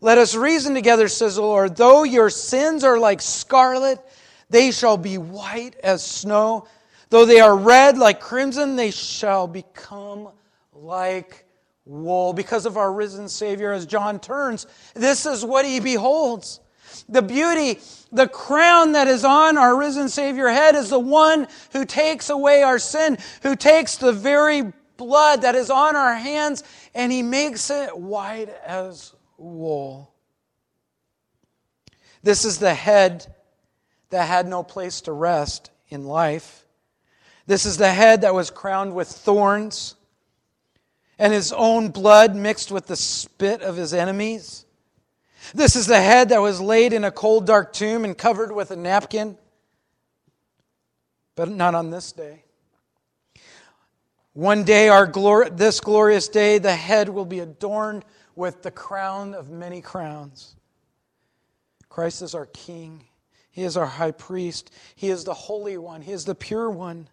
Let 0.02 0.18
us 0.18 0.36
reason 0.36 0.74
together, 0.74 1.08
says 1.08 1.36
the 1.36 1.42
Lord. 1.42 1.78
Though 1.78 2.04
your 2.04 2.30
sins 2.30 2.84
are 2.84 3.00
like 3.00 3.22
scarlet, 3.22 4.00
they 4.50 4.72
shall 4.72 4.98
be 4.98 5.18
white 5.18 5.76
as 5.84 6.04
snow. 6.04 6.68
Though 7.10 7.26
they 7.26 7.40
are 7.40 7.56
red 7.56 7.98
like 7.98 8.20
crimson, 8.20 8.76
they 8.76 8.92
shall 8.92 9.48
become 9.48 10.30
like 10.74 11.45
wool. 11.86 12.34
Because 12.34 12.66
of 12.66 12.78
our 12.78 12.92
risen 12.92 13.30
Savior, 13.30 13.72
as 13.72 13.86
John 13.86 14.20
turns, 14.20 14.68
this 14.94 15.26
is 15.26 15.46
what 15.46 15.66
he 15.66 15.80
beholds. 15.80 16.60
The 17.10 17.22
beauty, 17.22 17.80
the 18.12 18.28
crown 18.28 18.94
that 18.94 19.08
is 19.08 19.24
on 19.24 19.58
our 19.58 19.78
risen 19.78 20.10
Savior 20.10 20.48
head 20.48 20.76
is 20.76 20.90
the 20.90 21.00
one 21.00 21.48
who 21.74 21.86
takes 21.86 22.30
away 22.30 22.64
our 22.64 22.80
sin, 22.80 23.18
who 23.44 23.56
takes 23.56 23.98
the 23.98 24.14
very 24.14 24.72
blood 24.98 25.42
that 25.42 25.56
is 25.56 25.70
on 25.70 25.96
our 25.96 26.16
hands 26.16 26.64
and 26.94 27.12
he 27.12 27.22
makes 27.22 27.70
it 27.70 27.98
white 27.98 28.50
as 28.66 29.14
wool. 29.38 30.14
This 32.24 32.46
is 32.46 32.60
the 32.60 32.74
head 32.74 33.26
that 34.10 34.28
had 34.28 34.48
no 34.48 34.64
place 34.64 35.02
to 35.02 35.12
rest 35.12 35.72
in 35.90 36.06
life. 36.06 36.66
This 37.46 37.66
is 37.66 37.78
the 37.78 37.92
head 37.92 38.22
that 38.22 38.34
was 38.34 38.50
crowned 38.50 38.96
with 38.96 39.08
thorns 39.08 39.96
and 41.18 41.34
his 41.34 41.52
own 41.52 41.90
blood 41.90 42.36
mixed 42.36 42.72
with 42.72 42.88
the 42.88 42.96
spit 42.96 43.62
of 43.62 43.76
his 43.76 43.94
enemies. 43.94 44.66
This 45.54 45.76
is 45.76 45.88
the 45.88 46.02
head 46.02 46.30
that 46.30 46.42
was 46.42 46.60
laid 46.60 46.94
in 46.94 47.04
a 47.04 47.12
cold, 47.12 47.46
dark 47.46 47.72
tomb 47.74 48.04
and 48.04 48.18
covered 48.18 48.52
with 48.52 48.72
a 48.72 48.76
napkin. 48.76 49.38
But 51.36 51.50
not 51.50 51.76
on 51.76 51.90
this 51.90 52.12
day. 52.12 52.44
One 54.34 54.64
day, 54.64 54.90
our 54.90 55.08
glor- 55.08 55.56
this 55.56 55.80
glorious 55.80 56.28
day, 56.28 56.58
the 56.58 56.76
head 56.76 57.08
will 57.08 57.26
be 57.26 57.40
adorned 57.40 58.04
with 58.36 58.64
the 58.64 58.72
crown 58.72 59.34
of 59.34 59.50
many 59.50 59.82
crowns. 59.82 60.56
Christ 61.88 62.22
is 62.22 62.36
our 62.36 62.48
King. 62.48 63.06
He 63.52 63.64
is 63.64 63.78
our 63.78 63.86
high 63.86 64.12
priest. 64.12 64.72
He 64.96 65.10
is 65.10 65.24
the 65.24 65.34
Holy 65.34 65.78
One. 65.78 66.02
He 66.02 66.12
is 66.12 66.26
the 66.26 66.36
pure 66.36 66.70
one. 66.70 67.08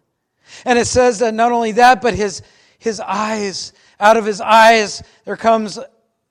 And 0.65 0.77
it 0.77 0.87
says 0.87 1.19
that 1.19 1.33
not 1.33 1.53
only 1.53 1.71
that, 1.73 2.01
but 2.01 2.13
his, 2.13 2.41
his 2.83 2.99
eyes, 2.99 3.71
out 3.99 4.17
of 4.17 4.25
his 4.25 4.41
eyes, 4.41 5.01
there 5.25 5.37
comes 5.37 5.79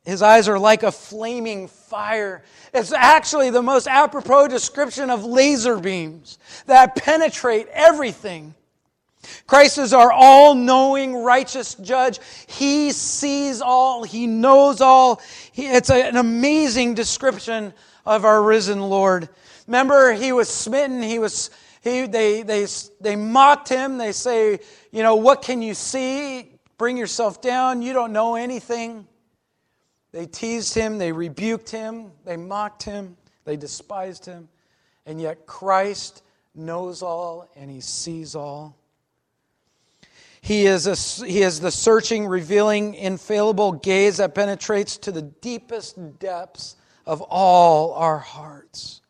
his 0.04 0.20
eyes 0.20 0.48
are 0.48 0.58
like 0.58 0.82
a 0.82 0.90
flaming 0.90 1.68
fire. 1.68 2.42
It's 2.74 2.92
actually 2.92 3.50
the 3.50 3.62
most 3.62 3.86
apropos 3.86 4.48
description 4.48 5.10
of 5.10 5.24
laser 5.24 5.78
beams 5.78 6.38
that 6.66 6.96
penetrate 6.96 7.68
everything. 7.72 8.54
Christ 9.46 9.78
is 9.78 9.92
our 9.92 10.10
all 10.10 10.56
knowing, 10.56 11.14
righteous 11.14 11.74
judge. 11.76 12.18
He 12.48 12.90
sees 12.90 13.60
all, 13.60 14.02
He 14.02 14.26
knows 14.26 14.80
all. 14.80 15.22
It's 15.54 15.90
an 15.90 16.16
amazing 16.16 16.94
description 16.94 17.72
of 18.04 18.24
our 18.24 18.42
risen 18.42 18.80
Lord. 18.80 19.28
Remember, 19.68 20.12
He 20.12 20.32
was 20.32 20.48
smitten, 20.48 21.00
He 21.00 21.20
was. 21.20 21.50
He, 21.82 22.06
they, 22.06 22.42
they, 22.42 22.66
they 23.00 23.16
mocked 23.16 23.68
him. 23.68 23.98
They 23.98 24.12
say, 24.12 24.60
you 24.90 25.02
know, 25.02 25.16
what 25.16 25.42
can 25.42 25.62
you 25.62 25.74
see? 25.74 26.58
Bring 26.78 26.96
yourself 26.96 27.42
down. 27.42 27.82
You 27.82 27.92
don't 27.92 28.12
know 28.12 28.36
anything. 28.36 29.06
They 30.12 30.26
teased 30.26 30.74
him, 30.74 30.98
they 30.98 31.10
rebuked 31.10 31.70
him, 31.70 32.12
they 32.24 32.36
mocked 32.36 32.82
him, 32.82 33.16
they 33.44 33.56
despised 33.56 34.26
him. 34.26 34.48
And 35.06 35.20
yet 35.20 35.46
Christ 35.46 36.22
knows 36.54 37.02
all 37.02 37.48
and 37.56 37.70
he 37.70 37.80
sees 37.80 38.34
all. 38.34 38.76
He 40.42 40.66
is, 40.66 40.86
a, 40.86 41.24
he 41.24 41.42
is 41.42 41.60
the 41.60 41.70
searching, 41.70 42.26
revealing, 42.26 42.94
infallible 42.94 43.72
gaze 43.72 44.18
that 44.18 44.34
penetrates 44.34 44.98
to 44.98 45.12
the 45.12 45.22
deepest 45.22 46.18
depths 46.18 46.76
of 47.06 47.22
all 47.22 47.94
our 47.94 48.18
hearts. 48.18 49.00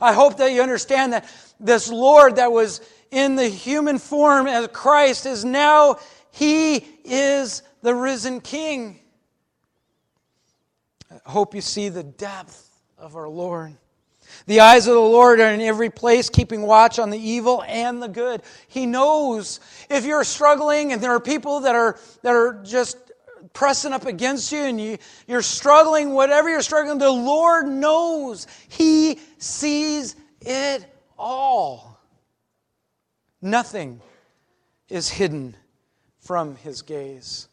I 0.00 0.14
hope 0.14 0.38
that 0.38 0.52
you 0.52 0.62
understand 0.62 1.12
that 1.12 1.28
this 1.60 1.88
Lord 1.88 2.36
that 2.36 2.52
was 2.52 2.80
in 3.10 3.36
the 3.36 3.48
human 3.48 3.98
form 3.98 4.46
as 4.46 4.68
Christ 4.68 5.26
is 5.26 5.44
now, 5.44 5.96
He 6.30 6.76
is 7.04 7.62
the 7.82 7.94
risen 7.94 8.40
King. 8.40 9.00
I 11.10 11.30
hope 11.30 11.54
you 11.54 11.60
see 11.60 11.88
the 11.88 12.02
depth 12.02 12.68
of 12.98 13.16
our 13.16 13.28
Lord. 13.28 13.74
The 14.46 14.60
eyes 14.60 14.86
of 14.86 14.94
the 14.94 15.00
Lord 15.00 15.40
are 15.40 15.52
in 15.52 15.60
every 15.60 15.90
place, 15.90 16.28
keeping 16.28 16.62
watch 16.62 16.98
on 16.98 17.10
the 17.10 17.18
evil 17.18 17.62
and 17.66 18.02
the 18.02 18.08
good. 18.08 18.42
He 18.68 18.86
knows 18.86 19.60
if 19.88 20.04
you're 20.04 20.24
struggling 20.24 20.92
and 20.92 21.02
there 21.02 21.12
are 21.12 21.20
people 21.20 21.60
that 21.60 21.74
are, 21.74 21.98
that 22.22 22.34
are 22.34 22.60
just 22.64 22.98
pressing 23.52 23.92
up 23.92 24.06
against 24.06 24.52
you 24.52 24.58
and 24.58 24.80
you, 24.80 24.98
you're 25.26 25.42
struggling, 25.42 26.12
whatever 26.12 26.50
you're 26.50 26.62
struggling, 26.62 26.98
the 26.98 27.10
Lord 27.10 27.66
knows. 27.66 28.46
He 28.68 29.20
sees 29.38 30.16
it 30.40 30.84
all. 31.18 31.98
Nothing 33.42 34.00
is 34.88 35.08
hidden 35.08 35.56
from 36.18 36.56
His 36.56 36.82
gaze 36.82 37.48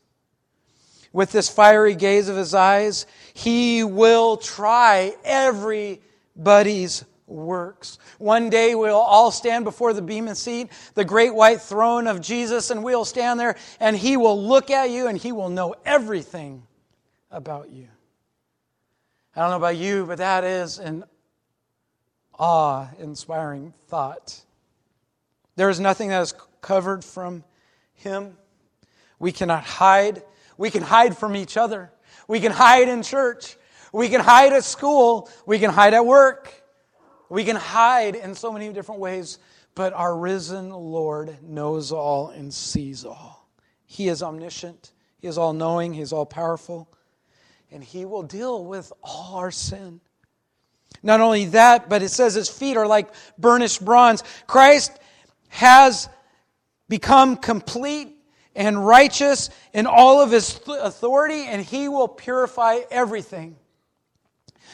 with 1.14 1.32
this 1.32 1.48
fiery 1.48 1.96
gaze 1.96 2.28
of 2.28 2.36
his 2.36 2.54
eyes, 2.56 3.06
he 3.34 3.84
will 3.84 4.36
try 4.36 5.14
everybody's 5.24 7.06
works. 7.28 8.00
One 8.18 8.50
day 8.50 8.76
we'll 8.76 8.96
all 8.96 9.32
stand 9.32 9.64
before 9.64 9.94
the 9.94 10.02
bema 10.02 10.36
seat, 10.36 10.70
the 10.96 11.06
great 11.06 11.34
white 11.34 11.62
throne 11.62 12.08
of 12.08 12.20
Jesus, 12.20 12.72
and 12.72 12.84
we'll 12.84 13.06
stand 13.06 13.40
there 13.40 13.56
and 13.80 13.96
he 13.96 14.18
will 14.18 14.42
look 14.42 14.72
at 14.72 14.90
you 14.90 15.08
and 15.08 15.18
he 15.18 15.32
will 15.32 15.50
know 15.50 15.76
everything 15.86 16.64
about 17.32 17.70
you. 17.70 17.88
I 19.36 19.42
don't 19.42 19.52
know 19.52 19.58
about 19.58 19.78
you, 19.78 20.06
but 20.06 20.18
that 20.18 20.44
is 20.44 20.80
an 20.80 21.06
awe 22.38 22.90
inspiring 23.00 23.74
thought. 23.88 24.42
There 25.56 25.70
is 25.70 25.80
nothing 25.80 26.10
that 26.10 26.22
is 26.22 26.34
covered 26.62 27.04
from 27.04 27.44
him. 27.94 28.38
We 29.20 29.32
cannot 29.32 29.64
hide 29.64 30.24
we 30.58 30.70
can 30.70 30.84
hide 30.84 31.18
from 31.18 31.36
each 31.36 31.58
other. 31.58 31.92
We 32.28 32.40
can 32.40 32.52
hide 32.52 32.88
in 32.88 33.04
church. 33.04 33.58
We 33.92 34.10
can 34.10 34.22
hide 34.22 34.54
at 34.54 34.64
school. 34.64 35.30
We 35.46 35.60
can 35.60 35.70
hide 35.70 35.94
at 35.94 36.06
work. 36.06 36.54
We 37.30 37.44
can 37.44 37.56
hide 37.56 38.16
in 38.16 38.36
so 38.36 38.52
many 38.52 38.72
different 38.72 39.02
ways, 39.02 39.40
but 39.74 39.94
our 39.94 40.16
risen 40.16 40.70
Lord 40.70 41.38
knows 41.42 41.92
all 41.92 42.30
and 42.30 42.54
sees 42.54 43.06
all. 43.06 43.50
He 43.86 44.08
is 44.08 44.22
omniscient, 44.22 44.92
He 45.18 45.28
is 45.28 45.38
all 45.38 45.54
knowing, 45.54 45.94
He 45.94 46.02
is 46.02 46.14
all 46.14 46.26
powerful, 46.26 46.88
and 47.72 47.84
He 47.84 48.06
will 48.06 48.24
deal 48.24 48.64
with 48.64 48.94
all 49.02 49.36
our 49.38 49.52
sin. 49.52 50.00
Not 51.02 51.22
only 51.22 51.46
that, 51.46 51.90
but 51.90 52.04
it 52.04 52.10
says 52.10 52.36
His 52.36 52.50
feet 52.50 52.78
are 52.78 52.88
like 52.88 53.12
burnished 53.38 53.84
bronze. 53.84 54.24
Christ 54.48 54.92
has 55.50 56.10
become 56.90 57.38
complete 57.38 58.16
and 58.56 58.86
righteous 58.86 59.50
in 59.74 59.88
all 59.88 60.22
of 60.22 60.32
his 60.32 60.60
authority, 60.68 61.46
and 61.46 61.62
he 61.62 61.88
will 61.88 62.08
purify 62.08 62.80
everything. 62.92 63.56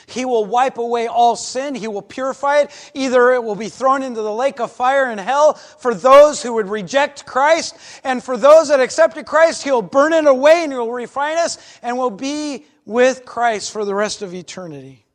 He 0.08 0.26
will 0.26 0.46
wipe 0.46 0.80
away 0.80 1.08
all 1.08 1.36
sin. 1.36 1.76
He 1.76 1.88
will 1.88 2.02
purify 2.02 2.62
it. 2.62 2.92
Either 2.96 3.32
it 3.34 3.44
will 3.44 3.56
be 3.56 3.70
thrown 3.70 4.02
into 4.02 4.22
the 4.22 4.34
lake 4.34 4.60
of 4.60 4.72
fire 4.72 5.12
in 5.12 5.20
hell 5.20 5.54
for 5.54 5.94
those 5.94 6.42
who 6.42 6.54
would 6.54 6.68
reject 6.68 7.26
Christ, 7.26 7.78
and 8.04 8.24
for 8.24 8.36
those 8.36 8.70
that 8.70 8.80
accepted 8.80 9.26
Christ, 9.26 9.64
He'll 9.64 9.82
burn 9.82 10.14
it 10.14 10.26
away 10.26 10.64
and 10.64 10.74
He'll 10.74 10.92
refine 10.92 11.38
us, 11.38 11.58
and 11.84 11.98
we'll 11.98 12.10
be 12.10 12.66
with 12.86 13.24
Christ 13.26 13.72
for 13.72 13.86
the 13.86 13.94
rest 13.94 14.22
of 14.22 14.34
eternity. 14.34 15.06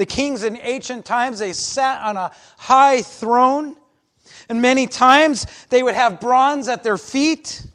The 0.00 0.06
kings 0.06 0.44
in 0.44 0.56
ancient 0.62 1.04
times, 1.04 1.40
they 1.40 1.52
sat 1.52 2.00
on 2.00 2.16
a 2.16 2.32
high 2.56 3.02
throne, 3.02 3.76
and 4.48 4.62
many 4.62 4.86
times 4.86 5.46
they 5.68 5.82
would 5.82 5.94
have 5.94 6.20
bronze 6.20 6.68
at 6.68 6.82
their 6.82 6.96
feet. 6.96 7.66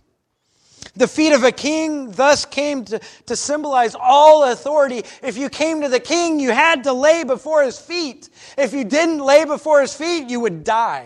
The 0.95 1.07
feet 1.07 1.33
of 1.33 1.43
a 1.43 1.51
king 1.51 2.09
thus 2.13 2.43
came 2.43 2.83
to, 2.85 2.99
to 3.27 3.35
symbolize 3.35 3.93
all 3.93 4.43
authority. 4.51 5.03
If 5.21 5.37
you 5.37 5.49
came 5.49 5.81
to 5.81 5.87
the 5.87 5.99
king, 5.99 6.39
you 6.39 6.49
had 6.49 6.85
to 6.85 6.93
lay 6.93 7.23
before 7.23 7.61
his 7.61 7.77
feet. 7.77 8.27
If 8.57 8.73
you 8.73 8.85
didn't 8.85 9.19
lay 9.19 9.45
before 9.45 9.81
his 9.81 9.93
feet, 9.93 10.27
you 10.27 10.39
would 10.39 10.63
die. 10.63 11.05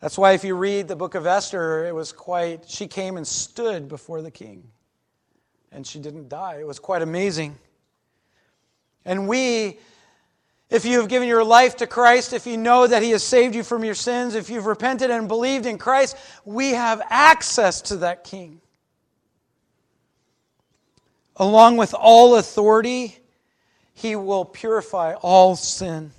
That's 0.00 0.18
why 0.18 0.32
if 0.32 0.42
you 0.42 0.56
read 0.56 0.88
the 0.88 0.96
book 0.96 1.14
of 1.14 1.24
Esther, 1.24 1.84
it 1.84 1.94
was 1.94 2.10
quite, 2.10 2.68
she 2.68 2.88
came 2.88 3.16
and 3.16 3.24
stood 3.24 3.86
before 3.86 4.22
the 4.22 4.32
king. 4.32 4.64
And 5.70 5.86
she 5.86 6.00
didn't 6.00 6.28
die. 6.28 6.56
It 6.58 6.66
was 6.66 6.80
quite 6.80 7.02
amazing. 7.02 7.56
And 9.08 9.26
we 9.26 9.78
if 10.70 10.84
you 10.84 11.00
have 11.00 11.08
given 11.08 11.28
your 11.28 11.44
life 11.44 11.76
to 11.76 11.86
Christ, 11.86 12.34
if 12.34 12.46
you 12.46 12.58
know 12.58 12.86
that 12.86 13.02
He 13.02 13.10
has 13.12 13.24
saved 13.24 13.54
you 13.54 13.62
from 13.62 13.84
your 13.84 13.94
sins, 13.94 14.34
if 14.34 14.50
you've 14.50 14.66
repented 14.66 15.10
and 15.10 15.26
believed 15.26 15.64
in 15.64 15.78
Christ, 15.78 16.16
we 16.44 16.70
have 16.70 17.00
access 17.08 17.80
to 17.82 17.96
that 17.98 18.22
King. 18.22 18.60
Along 21.36 21.78
with 21.78 21.94
all 21.94 22.36
authority, 22.36 23.16
He 23.94 24.14
will 24.14 24.44
purify 24.44 25.14
all 25.14 25.56
sin. 25.56 26.12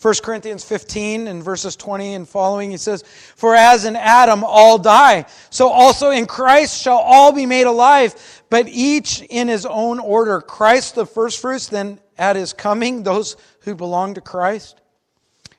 1 0.00 0.14
Corinthians 0.22 0.62
15 0.62 1.26
and 1.26 1.42
verses 1.42 1.74
20 1.74 2.14
and 2.14 2.28
following, 2.28 2.70
he 2.70 2.76
says, 2.76 3.02
For 3.34 3.56
as 3.56 3.84
in 3.84 3.96
Adam 3.96 4.44
all 4.44 4.78
die, 4.78 5.26
so 5.50 5.68
also 5.68 6.10
in 6.10 6.26
Christ 6.26 6.80
shall 6.80 6.98
all 6.98 7.32
be 7.32 7.46
made 7.46 7.66
alive, 7.66 8.44
but 8.48 8.68
each 8.68 9.22
in 9.22 9.48
his 9.48 9.66
own 9.66 9.98
order. 9.98 10.40
Christ 10.40 10.94
the 10.94 11.04
firstfruits, 11.04 11.66
then 11.66 11.98
at 12.16 12.36
his 12.36 12.52
coming, 12.52 13.02
those 13.02 13.36
who 13.62 13.74
belong 13.74 14.14
to 14.14 14.20
Christ. 14.20 14.80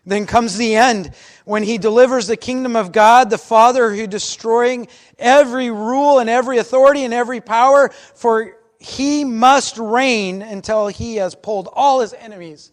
Then 0.06 0.26
comes 0.26 0.58
the 0.58 0.74
end 0.74 1.14
when 1.44 1.64
he 1.64 1.78
delivers 1.78 2.28
the 2.28 2.38
kingdom 2.38 2.78
of 2.78 2.94
God, 2.94 3.30
the 3.30 3.38
Father 3.38 3.94
who 3.94 4.08
destroying 4.08 4.88
every 5.18 5.70
rule 5.70 6.20
and 6.20 6.30
every 6.30 6.60
authority 6.60 7.04
and 7.04 7.14
every 7.14 7.42
power, 7.42 7.90
for 8.16 8.56
he 8.80 9.26
must 9.26 9.78
reign 9.78 10.42
until 10.42 10.88
he 10.88 11.18
has 11.18 11.36
pulled 11.36 11.68
all 11.74 12.00
his 12.00 12.14
enemies 12.14 12.72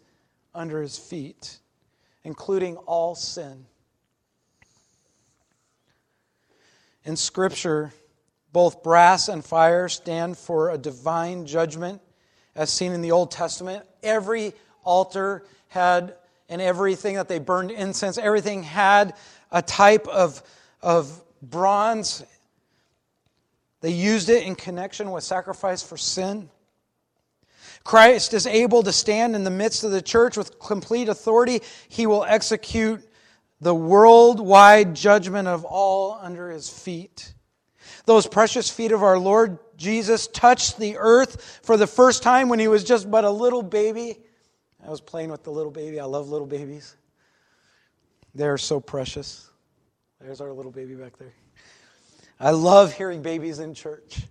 under 0.57 0.81
his 0.81 0.99
feet, 0.99 1.59
including 2.25 2.77
all 2.79 3.15
sin. 3.15 3.67
In 7.05 7.15
Scripture, 7.15 7.93
both 8.53 8.83
brass 8.83 9.29
and 9.29 9.45
fire 9.45 9.89
stand 9.89 10.37
for 10.37 10.71
a 10.71 10.79
divine 10.79 11.47
judgment, 11.47 12.01
as 12.57 12.71
seen 12.71 12.93
in 12.93 13.03
the 13.03 13.13
Old 13.13 13.31
Testament. 13.31 13.85
Every 14.03 14.55
altar 14.83 15.45
had, 15.69 16.15
and 16.49 16.61
everything 16.61 17.17
that 17.17 17.29
they 17.29 17.39
burned 17.39 17.71
incense, 17.71 18.19
everything 18.19 18.63
had 18.63 19.15
a 19.53 19.63
type 19.63 20.09
of, 20.09 20.43
of 20.83 21.23
bronze. 21.43 22.25
They 23.83 23.91
used 23.91 24.31
it 24.31 24.45
in 24.45 24.55
connection 24.55 25.13
with 25.13 25.23
sacrifice 25.23 25.83
for 25.83 25.97
sin. 25.97 26.49
Christ 27.87 28.35
is 28.35 28.49
able 28.49 28.83
to 28.83 28.93
stand 28.93 29.37
in 29.37 29.45
the 29.45 29.51
midst 29.51 29.85
of 29.85 29.93
the 29.93 30.03
church 30.03 30.37
with 30.37 30.59
complete 30.59 31.09
authority. 31.09 31.63
He 31.89 32.09
will 32.09 32.25
execute 32.25 33.01
the 33.61 33.75
worldwide 33.75 34.97
judgment 34.97 35.47
of 35.47 35.65
all 35.65 36.19
under 36.21 36.51
his 36.51 36.69
feet. 36.69 37.33
Those 38.05 38.27
precious 38.27 38.69
feet 38.69 38.91
of 38.91 39.05
our 39.05 39.21
Lord 39.21 39.59
Jesus 39.77 40.27
touched 40.27 40.79
the 40.79 40.97
earth 40.99 41.61
for 41.63 41.77
the 41.77 41.87
first 41.87 42.25
time 42.25 42.49
when 42.49 42.59
he 42.59 42.67
was 42.67 42.83
just 42.83 43.09
but 43.09 43.23
a 43.23 43.31
little 43.31 43.63
baby. 43.63 44.19
I 44.85 44.91
was 44.91 45.01
playing 45.01 45.31
with 45.31 45.45
the 45.45 45.53
little 45.53 45.71
baby. 45.71 46.01
I 46.01 46.07
love 46.07 46.29
little 46.29 46.47
babies. 46.47 46.97
They're 48.35 48.59
so 48.59 48.81
precious. 48.81 49.49
There's 50.21 50.41
our 50.41 50.53
little 50.53 50.73
baby 50.73 50.97
back 50.97 51.17
there. 51.19 51.35
I 52.41 52.51
love 52.51 52.93
hearing 52.93 53.23
babies 53.23 53.61
in 53.61 53.75
church. 53.75 54.27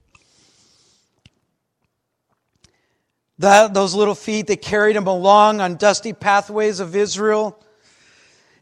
That, 3.40 3.74
those 3.74 3.94
little 3.94 4.16
feet, 4.16 4.48
that 4.48 4.62
carried 4.62 4.96
him 4.96 5.08
along 5.08 5.62
on 5.62 5.76
dusty 5.76 6.14
pathways 6.14 6.80
of 6.80 6.96
Israel. 6.96 7.60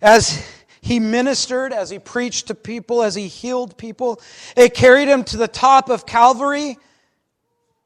As 0.02 0.46
he 0.82 1.00
ministered, 1.00 1.72
as 1.72 1.90
he 1.90 1.98
preached 1.98 2.48
to 2.48 2.56
people, 2.56 3.04
as 3.04 3.16
he 3.16 3.28
healed 3.28 3.78
people, 3.78 4.22
it 4.58 4.74
carried 4.74 5.08
him 5.08 5.24
to 5.26 5.38
the 5.38 5.48
top 5.48 5.90
of 5.90 6.06
Calvary, 6.06 6.78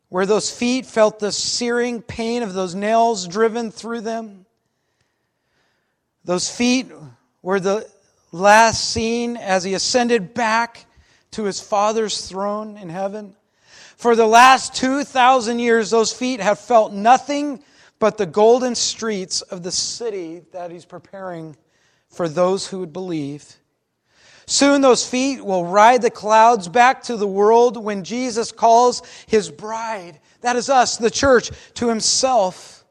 where 0.10 0.26
those 0.26 0.50
feet 0.50 0.86
felt 0.86 1.20
the 1.20 1.32
searing 1.32 2.02
pain 2.02 2.42
of 2.42 2.54
those 2.54 2.74
nails 2.74 3.28
driven 3.28 3.70
through 3.70 4.02
them. 4.02 4.46
Those 6.26 6.50
feet 6.50 6.92
were 7.42 7.60
the 7.60 7.88
last 8.34 8.90
seen 8.90 9.38
as 9.38 9.64
he 9.64 9.74
ascended 9.74 10.34
back 10.34 10.86
to 11.32 11.44
his 11.44 11.62
Father's 11.62 12.28
throne 12.28 12.76
in 12.76 12.90
heaven. 12.90 13.37
For 13.98 14.16
the 14.16 14.28
last 14.28 14.76
2,000 14.76 15.58
years, 15.58 15.90
those 15.90 16.14
feet 16.14 16.40
have 16.40 16.60
felt 16.60 16.94
nothing 16.94 17.64
but 17.98 18.18
the 18.18 18.28
golden 18.28 18.76
streets 18.76 19.42
of 19.42 19.64
the 19.64 19.72
city 19.72 20.44
that 20.52 20.70
he's 20.70 20.86
preparing 20.86 21.58
for 22.08 22.30
those 22.30 22.68
who 22.68 22.80
would 22.80 22.94
believe. 22.94 23.56
Soon 24.46 24.82
those 24.82 25.08
feet 25.08 25.44
will 25.44 25.66
ride 25.66 26.04
the 26.04 26.12
clouds 26.12 26.68
back 26.68 27.02
to 27.04 27.18
the 27.18 27.28
world 27.28 27.76
when 27.76 28.04
Jesus 28.04 28.52
calls 28.52 29.02
his 29.26 29.50
bride, 29.50 30.20
that 30.42 30.56
is 30.56 30.70
us, 30.70 30.98
the 30.98 31.12
church, 31.12 31.50
to 31.74 31.90
himself. 31.90 32.86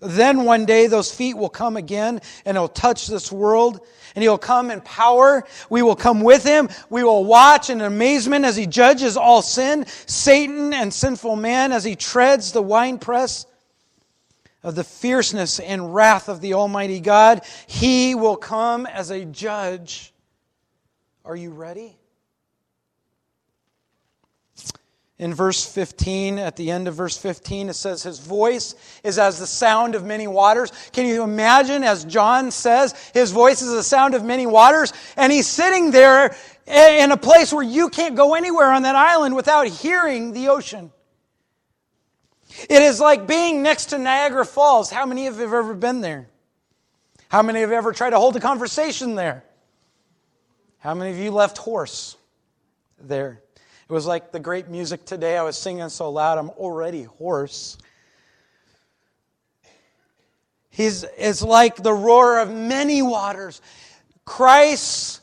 Then 0.00 0.44
one 0.44 0.66
day 0.66 0.86
those 0.86 1.12
feet 1.12 1.34
will 1.34 1.48
come 1.48 1.78
again 1.78 2.20
and 2.44 2.56
he'll 2.56 2.68
touch 2.68 3.06
this 3.06 3.32
world 3.32 3.80
and 4.14 4.22
he'll 4.22 4.38
come 4.38 4.70
in 4.70 4.80
power. 4.80 5.44
We 5.70 5.82
will 5.82 5.96
come 5.96 6.20
with 6.20 6.44
him. 6.44 6.68
We 6.90 7.04
will 7.04 7.24
watch 7.24 7.70
in 7.70 7.80
amazement 7.80 8.44
as 8.44 8.56
he 8.56 8.66
judges 8.66 9.16
all 9.16 9.42
sin, 9.42 9.86
Satan 10.06 10.72
and 10.72 10.92
sinful 10.92 11.36
man 11.36 11.72
as 11.72 11.84
he 11.84 11.96
treads 11.96 12.52
the 12.52 12.62
winepress 12.62 13.46
of 14.62 14.74
the 14.74 14.84
fierceness 14.84 15.58
and 15.60 15.94
wrath 15.94 16.28
of 16.28 16.40
the 16.40 16.54
Almighty 16.54 17.00
God. 17.00 17.42
He 17.66 18.14
will 18.14 18.36
come 18.36 18.86
as 18.86 19.10
a 19.10 19.24
judge. 19.24 20.12
Are 21.24 21.36
you 21.36 21.50
ready? 21.50 21.96
In 25.22 25.32
verse 25.32 25.64
15, 25.64 26.40
at 26.40 26.56
the 26.56 26.72
end 26.72 26.88
of 26.88 26.96
verse 26.96 27.16
15, 27.16 27.68
it 27.68 27.74
says, 27.74 28.02
His 28.02 28.18
voice 28.18 28.74
is 29.04 29.20
as 29.20 29.38
the 29.38 29.46
sound 29.46 29.94
of 29.94 30.04
many 30.04 30.26
waters. 30.26 30.72
Can 30.90 31.06
you 31.06 31.22
imagine, 31.22 31.84
as 31.84 32.04
John 32.04 32.50
says, 32.50 32.92
his 33.14 33.30
voice 33.30 33.62
is 33.62 33.72
the 33.72 33.84
sound 33.84 34.16
of 34.16 34.24
many 34.24 34.46
waters? 34.46 34.92
And 35.16 35.32
he's 35.32 35.46
sitting 35.46 35.92
there 35.92 36.34
in 36.66 37.12
a 37.12 37.16
place 37.16 37.52
where 37.52 37.62
you 37.62 37.88
can't 37.88 38.16
go 38.16 38.34
anywhere 38.34 38.72
on 38.72 38.82
that 38.82 38.96
island 38.96 39.36
without 39.36 39.68
hearing 39.68 40.32
the 40.32 40.48
ocean. 40.48 40.90
It 42.68 42.82
is 42.82 42.98
like 42.98 43.28
being 43.28 43.62
next 43.62 43.90
to 43.90 43.98
Niagara 43.98 44.44
Falls. 44.44 44.90
How 44.90 45.06
many 45.06 45.28
of 45.28 45.36
you 45.36 45.42
have 45.42 45.52
ever 45.52 45.74
been 45.74 46.00
there? 46.00 46.30
How 47.28 47.42
many 47.42 47.60
have 47.60 47.70
ever 47.70 47.92
tried 47.92 48.10
to 48.10 48.18
hold 48.18 48.34
a 48.34 48.40
conversation 48.40 49.14
there? 49.14 49.44
How 50.78 50.94
many 50.94 51.12
of 51.12 51.18
you 51.18 51.30
left 51.30 51.58
hoarse 51.58 52.16
there? 53.00 53.41
It 53.92 53.94
was 53.94 54.06
like 54.06 54.32
the 54.32 54.40
great 54.40 54.68
music 54.68 55.04
today. 55.04 55.36
I 55.36 55.42
was 55.42 55.54
singing 55.54 55.90
so 55.90 56.10
loud, 56.10 56.38
I'm 56.38 56.48
already 56.48 57.02
hoarse. 57.02 57.76
He's, 60.70 61.04
it's 61.18 61.42
like 61.42 61.76
the 61.76 61.92
roar 61.92 62.38
of 62.38 62.50
many 62.50 63.02
waters. 63.02 63.60
Christ's 64.24 65.20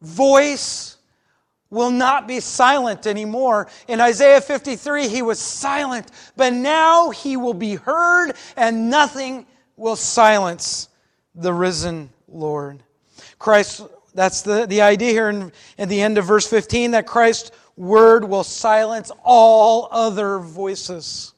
voice 0.00 0.96
will 1.68 1.90
not 1.90 2.26
be 2.26 2.40
silent 2.40 3.06
anymore. 3.06 3.68
In 3.86 4.00
Isaiah 4.00 4.40
53, 4.40 5.06
he 5.06 5.20
was 5.20 5.38
silent, 5.38 6.10
but 6.38 6.54
now 6.54 7.10
he 7.10 7.36
will 7.36 7.52
be 7.52 7.74
heard, 7.74 8.32
and 8.56 8.88
nothing 8.88 9.44
will 9.76 9.96
silence 9.96 10.88
the 11.34 11.52
risen 11.52 12.08
Lord. 12.28 12.82
Christ 13.38 13.82
that's 14.18 14.42
the, 14.42 14.66
the 14.66 14.82
idea 14.82 15.12
here 15.12 15.28
in, 15.28 15.52
in 15.78 15.88
the 15.88 16.02
end 16.02 16.18
of 16.18 16.24
verse 16.24 16.46
15 16.46 16.90
that 16.90 17.06
Christ's 17.06 17.52
word 17.76 18.24
will 18.24 18.42
silence 18.42 19.12
all 19.22 19.88
other 19.92 20.40
voices. 20.40 21.32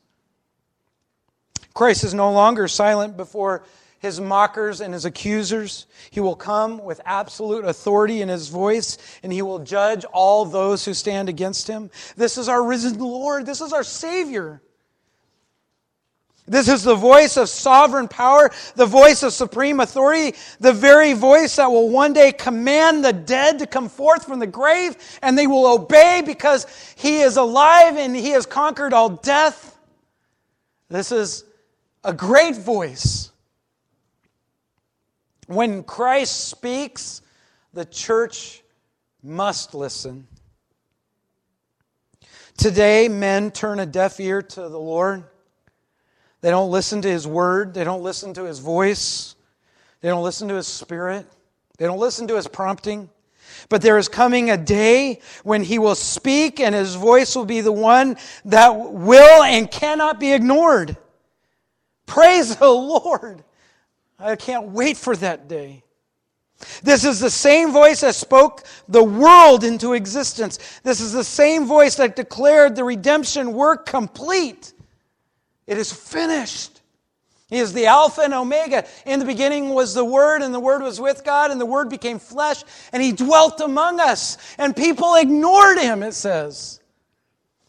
Christ 1.75 2.05
is 2.05 2.15
no 2.15 2.33
longer 2.33 2.69
silent 2.69 3.19
before 3.19 3.65
his 3.99 4.19
mockers 4.19 4.81
and 4.81 4.95
his 4.95 5.05
accusers. 5.05 5.87
He 6.11 6.21
will 6.21 6.35
come 6.35 6.83
with 6.83 7.03
absolute 7.05 7.67
authority 7.67 8.23
in 8.23 8.31
his 8.31 8.49
voice, 8.49 8.97
and 9.23 9.31
he 9.31 9.43
will 9.43 9.59
judge 9.59 10.07
all 10.07 10.47
those 10.47 10.83
who 10.87 10.95
stand 10.95 11.29
against 11.29 11.69
him. 11.69 11.91
This 12.17 12.39
is 12.39 12.49
our 12.49 12.65
risen 12.65 12.99
Lord. 12.99 13.45
This 13.45 13.61
is 13.61 13.75
our 13.75 13.85
Savior. 13.85 14.63
This 16.51 16.67
is 16.67 16.83
the 16.83 16.97
voice 16.97 17.37
of 17.37 17.49
sovereign 17.49 18.09
power, 18.09 18.51
the 18.75 18.85
voice 18.85 19.23
of 19.23 19.33
supreme 19.33 19.79
authority, 19.79 20.37
the 20.59 20.73
very 20.73 21.13
voice 21.13 21.55
that 21.57 21.71
will 21.71 21.89
one 21.89 22.13
day 22.13 22.33
command 22.33 23.05
the 23.05 23.13
dead 23.13 23.61
to 23.61 23.69
come 23.69 23.89
forth 23.89 24.25
from 24.25 24.41
the 24.41 24.49
grave, 24.49 24.97
and 25.23 25.39
they 25.39 25.47
will 25.47 25.65
obey 25.65 26.25
because 26.27 26.67
he 26.97 27.21
is 27.21 27.37
alive 27.37 27.97
and 27.97 28.17
he 28.17 28.31
has 28.31 28.47
conquered 28.47 28.93
all 28.93 29.11
death. 29.11 29.79
This 30.89 31.13
is 31.13 31.45
a 32.03 32.13
great 32.13 32.57
voice. 32.57 33.31
When 35.47 35.85
Christ 35.85 36.49
speaks, 36.49 37.23
the 37.73 37.85
church 37.85 38.65
must 39.23 39.73
listen. 39.73 40.27
Today, 42.57 43.07
men 43.07 43.53
turn 43.53 43.79
a 43.79 43.87
deaf 43.87 44.19
ear 44.19 44.43
to 44.43 44.69
the 44.69 44.81
Lord. 44.81 45.23
They 46.41 46.51
don't 46.51 46.71
listen 46.71 47.03
to 47.03 47.09
His 47.09 47.27
word. 47.27 47.75
They 47.75 47.85
don't 47.85 48.03
listen 48.03 48.35
to 48.35 48.45
His 48.45 48.59
voice. 48.59 49.35
They 50.01 50.09
don't 50.09 50.23
listen 50.23 50.49
to 50.49 50.55
His 50.55 50.67
spirit. 50.67 51.27
They 51.77 51.87
don't 51.87 51.99
listen 51.99 52.29
to 52.29 52.37
His 52.37 52.49
prompting. 52.49 53.11
But 53.69 53.83
there 53.83 53.99
is 53.99 54.09
coming 54.09 54.51
a 54.51 54.57
day 54.57 55.21
when 55.45 55.63
He 55.63 55.79
will 55.79 55.95
speak 55.95 56.61
and 56.61 56.75
His 56.75 56.95
voice 56.95 57.37
will 57.37 57.45
be 57.45 57.61
the 57.61 57.73
one 57.73 58.17
that 58.47 58.71
will 58.71 59.43
and 59.43 59.71
cannot 59.71 60.19
be 60.19 60.33
ignored. 60.33 60.97
Praise 62.07 62.57
the 62.57 62.71
Lord. 62.71 63.45
I 64.19 64.37
can't 64.37 64.69
wait 64.69 64.97
for 64.97 65.17
that 65.17 65.49
day. 65.49 65.83
This 66.83 67.05
is 67.05 67.21
the 67.21 67.31
same 67.31 67.73
voice 67.73 68.03
that 68.03 68.15
spoke 68.15 68.65
the 68.89 69.03
world 69.03 69.65
into 69.65 69.95
existence. 69.95 70.59
This 70.83 71.01
is 71.01 71.13
the 71.13 71.25
same 71.25 71.67
voice 71.67 71.95
that 71.97 72.17
declared 72.17 72.77
the 72.77 72.85
redemption 72.85 73.53
work 73.53 73.87
complete. 73.87 74.75
It 75.71 75.79
is 75.79 75.93
finished. 75.93 76.81
He 77.49 77.59
is 77.59 77.73
the 77.73 77.87
Alpha 77.87 78.23
and 78.23 78.35
Omega. 78.35 78.85
In 79.07 79.21
the 79.21 79.25
beginning 79.25 79.69
was 79.69 79.95
the 79.95 80.05
Word, 80.05 80.43
and 80.43 80.53
the 80.53 80.59
Word 80.59 80.83
was 80.83 81.01
with 81.01 81.23
God, 81.25 81.53
and 81.53 81.61
the 81.61 81.67
Word 81.67 81.89
became 81.89 82.19
flesh, 82.19 82.65
and 82.93 83.01
He 83.01 83.13
dwelt 83.13 83.61
among 83.61 84.01
us. 84.01 84.37
And 84.59 84.75
people 84.75 85.15
ignored 85.15 85.79
Him, 85.79 86.03
it 86.03 86.15
says. 86.15 86.81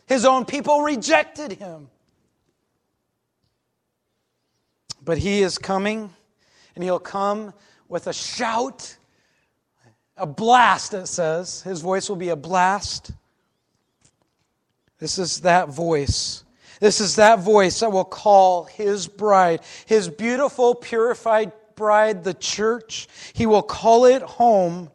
His 0.08 0.26
own 0.26 0.46
people 0.46 0.82
rejected 0.82 1.52
Him. 1.52 1.90
But 5.06 5.20
He 5.20 5.44
is 5.44 5.60
coming, 5.60 6.12
and 6.74 6.84
He'll 6.84 6.98
come 6.98 7.54
with 7.88 8.08
a 8.08 8.14
shout, 8.14 8.98
a 10.18 10.26
blast, 10.26 10.96
it 10.96 11.06
says. 11.06 11.62
His 11.62 11.82
voice 11.82 12.10
will 12.10 12.16
be 12.16 12.30
a 12.30 12.36
blast. 12.36 13.12
This 14.98 15.20
is 15.20 15.42
that 15.42 15.70
voice 15.70 16.46
this 16.82 17.00
is 17.00 17.16
that 17.18 17.40
voice 17.40 17.80
that 17.80 17.92
will 17.92 18.04
call 18.04 18.64
his 18.64 19.08
bride, 19.08 19.62
his 19.86 20.10
beautiful, 20.10 20.74
purified 20.74 21.52
bride, 21.76 22.24
the 22.24 22.34
church. 22.34 23.08
He 23.34 23.46
will 23.46 23.62
call 23.62 24.06
it 24.06 24.24
home 24.24 24.90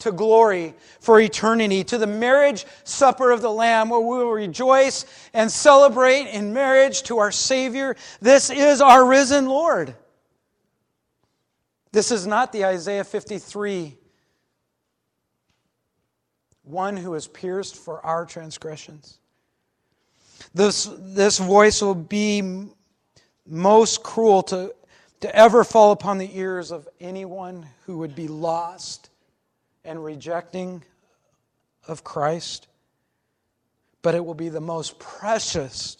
to 0.00 0.10
glory 0.10 0.74
for 0.98 1.20
eternity, 1.20 1.84
to 1.84 1.96
the 1.96 2.08
marriage 2.08 2.66
supper 2.82 3.30
of 3.30 3.40
the 3.40 3.52
Lamb, 3.52 3.88
where 3.88 4.00
we 4.00 4.18
will 4.18 4.32
rejoice 4.32 5.06
and 5.32 5.50
celebrate 5.50 6.26
in 6.26 6.52
marriage 6.52 7.04
to 7.04 7.18
our 7.18 7.30
Savior. 7.30 7.94
This 8.20 8.50
is 8.50 8.80
our 8.80 9.06
risen 9.06 9.46
Lord. 9.46 9.94
This 11.92 12.10
is 12.10 12.26
not 12.26 12.52
the 12.52 12.64
Isaiah 12.64 13.04
53 13.04 13.96
one 16.64 16.96
who 16.96 17.14
is 17.14 17.26
pierced 17.26 17.76
for 17.76 18.04
our 18.04 18.26
transgressions. 18.26 19.20
This, 20.54 20.88
this 20.98 21.38
voice 21.38 21.82
will 21.82 21.94
be 21.94 22.68
most 23.46 24.02
cruel 24.02 24.42
to, 24.44 24.74
to 25.20 25.36
ever 25.36 25.64
fall 25.64 25.92
upon 25.92 26.18
the 26.18 26.38
ears 26.38 26.70
of 26.70 26.88
anyone 27.00 27.66
who 27.86 27.98
would 27.98 28.14
be 28.14 28.28
lost 28.28 29.10
and 29.84 30.04
rejecting 30.04 30.82
of 31.86 32.04
Christ. 32.04 32.68
But 34.02 34.14
it 34.14 34.24
will 34.24 34.34
be 34.34 34.48
the 34.48 34.60
most 34.60 34.98
precious 34.98 35.96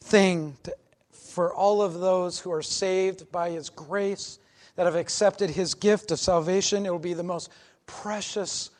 thing 0.00 0.56
to, 0.62 0.74
for 1.10 1.52
all 1.52 1.82
of 1.82 1.94
those 1.94 2.38
who 2.38 2.52
are 2.52 2.62
saved 2.62 3.30
by 3.32 3.50
His 3.50 3.70
grace, 3.70 4.38
that 4.76 4.86
have 4.86 4.96
accepted 4.96 5.50
His 5.50 5.74
gift 5.74 6.10
of 6.10 6.18
salvation. 6.18 6.86
It 6.86 6.90
will 6.90 6.98
be 6.98 7.14
the 7.14 7.22
most 7.22 7.50
precious 7.86 8.70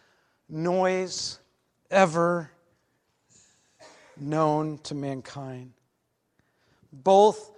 noise 0.48 1.38
ever 1.90 2.51
known 4.18 4.78
to 4.84 4.94
mankind. 4.94 5.72
Both, 6.92 7.50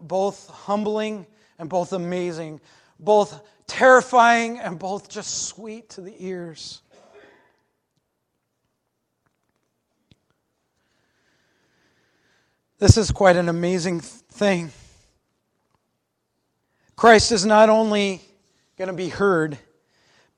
both 0.00 0.48
humbling 0.48 1.26
and 1.58 1.68
both 1.68 1.92
amazing, 1.92 2.60
both 2.98 3.40
terrifying 3.66 4.58
and 4.58 4.78
both 4.78 5.08
just 5.08 5.46
sweet 5.46 5.90
to 5.90 6.00
the 6.00 6.14
ears. 6.18 6.82
This 12.78 12.96
is 12.96 13.10
quite 13.10 13.36
an 13.36 13.48
amazing 13.48 14.00
thing. 14.00 14.70
Christ 16.94 17.32
is 17.32 17.44
not 17.44 17.68
only 17.68 18.20
going 18.76 18.88
to 18.88 18.94
be 18.94 19.08
heard, 19.08 19.58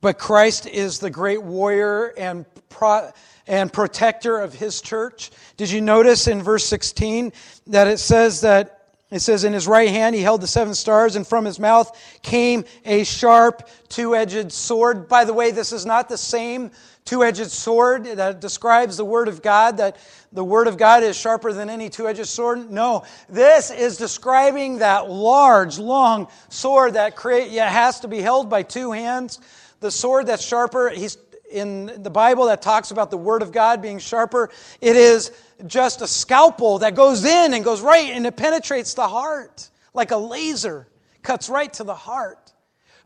but 0.00 0.18
Christ 0.18 0.66
is 0.66 0.98
the 0.98 1.10
great 1.10 1.42
warrior 1.42 2.14
and 2.16 2.44
pro- 2.68 3.10
and 3.46 3.72
protector 3.72 4.38
of 4.38 4.54
his 4.54 4.80
church. 4.80 5.30
Did 5.56 5.70
you 5.70 5.80
notice 5.80 6.28
in 6.28 6.42
verse 6.42 6.64
16 6.66 7.32
that 7.66 7.88
it 7.88 7.98
says 7.98 8.42
that 8.42 8.80
it 9.10 9.20
says, 9.20 9.42
In 9.42 9.52
his 9.52 9.66
right 9.66 9.88
hand 9.88 10.14
he 10.14 10.22
held 10.22 10.40
the 10.40 10.46
seven 10.46 10.74
stars, 10.74 11.16
and 11.16 11.26
from 11.26 11.44
his 11.44 11.58
mouth 11.58 11.90
came 12.22 12.64
a 12.84 13.04
sharp, 13.04 13.68
two 13.88 14.14
edged 14.14 14.52
sword. 14.52 15.08
By 15.08 15.24
the 15.24 15.34
way, 15.34 15.50
this 15.50 15.72
is 15.72 15.84
not 15.84 16.08
the 16.08 16.16
same 16.16 16.70
two 17.04 17.24
edged 17.24 17.50
sword 17.50 18.04
that 18.04 18.40
describes 18.40 18.96
the 18.96 19.04
Word 19.04 19.26
of 19.26 19.42
God, 19.42 19.78
that 19.78 19.96
the 20.32 20.44
Word 20.44 20.68
of 20.68 20.76
God 20.76 21.02
is 21.02 21.16
sharper 21.16 21.52
than 21.52 21.68
any 21.68 21.88
two 21.88 22.06
edged 22.06 22.26
sword. 22.26 22.70
No, 22.70 23.04
this 23.28 23.72
is 23.72 23.96
describing 23.96 24.78
that 24.78 25.10
large, 25.10 25.78
long 25.78 26.28
sword 26.48 26.94
that 26.94 27.16
create, 27.16 27.50
yeah, 27.50 27.68
has 27.68 27.98
to 28.00 28.08
be 28.08 28.20
held 28.20 28.48
by 28.48 28.62
two 28.62 28.92
hands. 28.92 29.40
The 29.80 29.90
sword 29.90 30.26
that's 30.26 30.44
sharper, 30.44 30.90
he's 30.90 31.16
in 31.50 32.02
the 32.02 32.10
Bible 32.10 32.46
that 32.46 32.62
talks 32.62 32.90
about 32.90 33.10
the 33.10 33.16
Word 33.16 33.42
of 33.42 33.52
God 33.52 33.82
being 33.82 33.98
sharper. 33.98 34.50
It 34.80 34.96
is 34.96 35.32
just 35.66 36.00
a 36.00 36.06
scalpel 36.06 36.78
that 36.78 36.94
goes 36.94 37.24
in 37.24 37.54
and 37.54 37.64
goes 37.64 37.80
right 37.80 38.10
and 38.10 38.26
it 38.26 38.36
penetrates 38.36 38.94
the 38.94 39.08
heart 39.08 39.68
like 39.92 40.12
a 40.12 40.16
laser, 40.16 40.86
cuts 41.22 41.48
right 41.48 41.72
to 41.74 41.84
the 41.84 41.94
heart. 41.94 42.52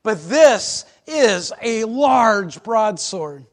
But 0.02 0.28
this 0.28 0.84
is 1.06 1.52
a 1.62 1.84
large 1.84 2.62
broadsword. 2.62 3.46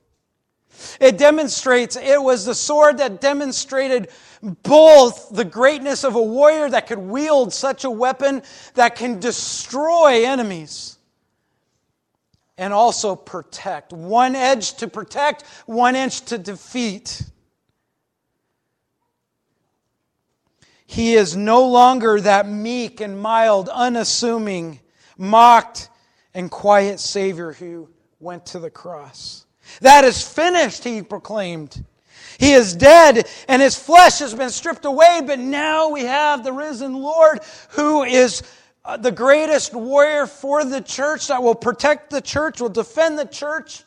It 1.00 1.18
demonstrates, 1.18 1.96
it 1.96 2.22
was 2.22 2.46
the 2.46 2.56
sword 2.56 2.98
that 2.98 3.22
demonstrated 3.22 4.10
both 4.42 5.30
the 5.32 5.46
greatness 5.46 6.04
of 6.04 6.16
a 6.16 6.22
warrior 6.22 6.70
that 6.70 6.88
could 6.88 6.98
wield 6.98 7.54
such 7.54 7.84
a 7.84 7.90
weapon 7.90 8.42
that 8.74 8.96
can 8.96 9.20
destroy 9.20 10.26
enemies 10.26 10.98
and 12.62 12.72
also 12.74 13.16
protect. 13.16 13.92
One 13.92 14.36
edge 14.36 14.76
to 14.76 14.88
protect, 14.88 15.44
one 15.66 15.96
inch 15.96 16.22
to 16.26 16.38
defeat. 16.38 17.24
He 20.86 21.16
is 21.16 21.36
no 21.36 21.68
longer 21.68 22.22
that 22.22 22.48
meek 22.48 23.02
and 23.02 23.20
mild, 23.20 23.68
unassuming, 23.68 24.80
mocked, 25.18 25.90
and 26.36 26.52
quiet 26.52 27.00
Savior 27.00 27.52
who 27.54 27.90
went 28.20 28.46
to 28.48 28.60
the 28.60 28.70
cross. 28.70 29.48
That 29.80 30.04
is 30.04 30.22
finished, 30.22 30.84
he 30.84 31.02
proclaimed. 31.02 31.84
He 32.38 32.54
is 32.54 32.76
dead 32.76 33.28
and 33.48 33.60
his 33.60 33.76
flesh 33.76 34.20
has 34.20 34.36
been 34.36 34.52
stripped 34.52 34.86
away, 34.86 35.22
but 35.26 35.40
now 35.40 35.90
we 35.90 36.02
have 36.02 36.44
the 36.44 36.54
risen 36.54 36.94
Lord 36.94 37.40
who 37.70 38.04
is 38.04 38.44
uh, 38.84 38.98
the 38.98 39.12
greatest 39.12 39.74
warrior 39.74 40.26
for 40.26 40.66
the 40.66 40.82
church 40.82 41.28
that 41.28 41.44
will 41.44 41.56
protect 41.56 42.10
the 42.10 42.22
church, 42.22 42.60
will 42.60 42.70
defend 42.70 43.20
the 43.20 43.26
church. 43.26 43.84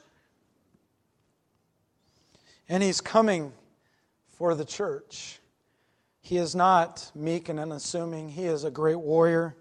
And 2.69 2.83
he's 2.83 3.01
coming 3.01 3.53
for 4.29 4.55
the 4.55 4.65
church. 4.65 5.41
He 6.21 6.39
is 6.39 6.55
not 6.55 7.11
meek 7.15 7.49
and 7.49 7.61
unassuming, 7.61 8.29
he 8.29 8.45
is 8.45 8.65
a 8.65 8.71
great 8.71 8.99
warrior. 8.99 9.57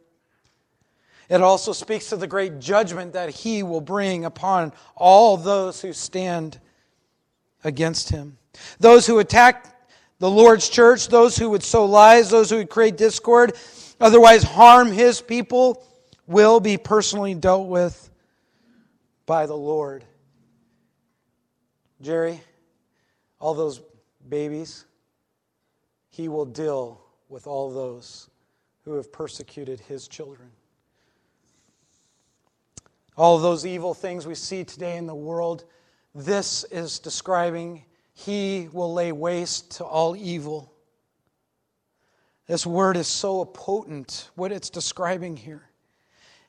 It 1.30 1.42
also 1.42 1.74
speaks 1.74 2.10
to 2.10 2.18
the 2.18 2.28
great 2.28 2.60
judgment 2.60 3.14
that 3.14 3.30
he 3.30 3.64
will 3.64 3.82
bring 3.82 4.26
upon 4.26 4.72
all 4.96 5.36
those 5.38 5.82
who 5.82 5.94
stand 5.94 6.60
against 7.64 8.10
him. 8.10 8.38
Those 8.80 9.08
who 9.08 9.20
attack 9.20 9.90
the 10.20 10.30
Lord's 10.30 10.70
church, 10.70 11.08
those 11.08 11.36
who 11.36 11.50
would 11.50 11.64
sow 11.64 11.86
lies, 11.86 12.30
those 12.30 12.50
who 12.50 12.58
would 12.58 12.70
create 12.70 12.98
discord, 12.98 13.58
otherwise 14.04 14.44
harm 14.44 14.92
his 14.92 15.22
people, 15.22 15.82
will 16.28 16.60
be 16.60 16.78
personally 16.78 17.34
dealt 17.34 17.70
with 17.70 18.10
by 19.26 19.46
the 19.46 19.56
Lord. 19.56 20.04
Jerry, 22.02 22.42
all 23.40 23.54
those 23.54 23.82
babies, 24.28 24.86
he 26.10 26.28
will 26.28 26.46
deal 26.46 27.02
with 27.30 27.48
all 27.48 27.72
those 27.72 28.30
who 28.84 28.96
have 28.96 29.12
persecuted 29.12 29.80
his 29.80 30.10
children. 30.10 30.50
All 33.16 33.38
those 33.38 33.66
evil 33.66 33.94
things 33.94 34.28
we 34.28 34.36
see 34.36 34.66
today 34.66 34.98
in 34.98 35.08
the 35.08 35.16
world, 35.16 35.64
this 36.14 36.66
is 36.66 37.00
describing 37.00 37.86
he 38.14 38.68
will 38.74 38.94
lay 38.94 39.14
waste 39.14 39.72
to 39.78 39.86
all 39.86 40.14
evil. 40.16 40.73
This 42.48 42.66
word 42.66 42.98
is 42.98 43.08
so 43.08 43.46
potent, 43.46 44.30
what 44.36 44.52
it's 44.52 44.70
describing 44.70 45.38
here. 45.38 45.64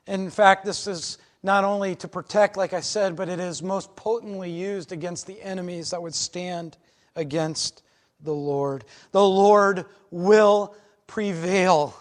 In 0.06 0.28
fact, 0.30 0.64
this 0.64 0.86
is 0.86 1.18
not 1.42 1.64
only 1.64 1.94
to 1.96 2.08
protect, 2.08 2.56
like 2.56 2.72
I 2.72 2.80
said, 2.80 3.16
but 3.16 3.28
it 3.28 3.38
is 3.38 3.62
most 3.62 3.94
potently 3.94 4.50
used 4.50 4.92
against 4.92 5.26
the 5.26 5.40
enemies 5.42 5.90
that 5.90 6.02
would 6.02 6.14
stand 6.14 6.76
against 7.14 7.82
the 8.20 8.32
Lord. 8.32 8.84
The 9.12 9.24
Lord 9.24 9.86
will 10.10 10.74
prevail. 11.06 11.94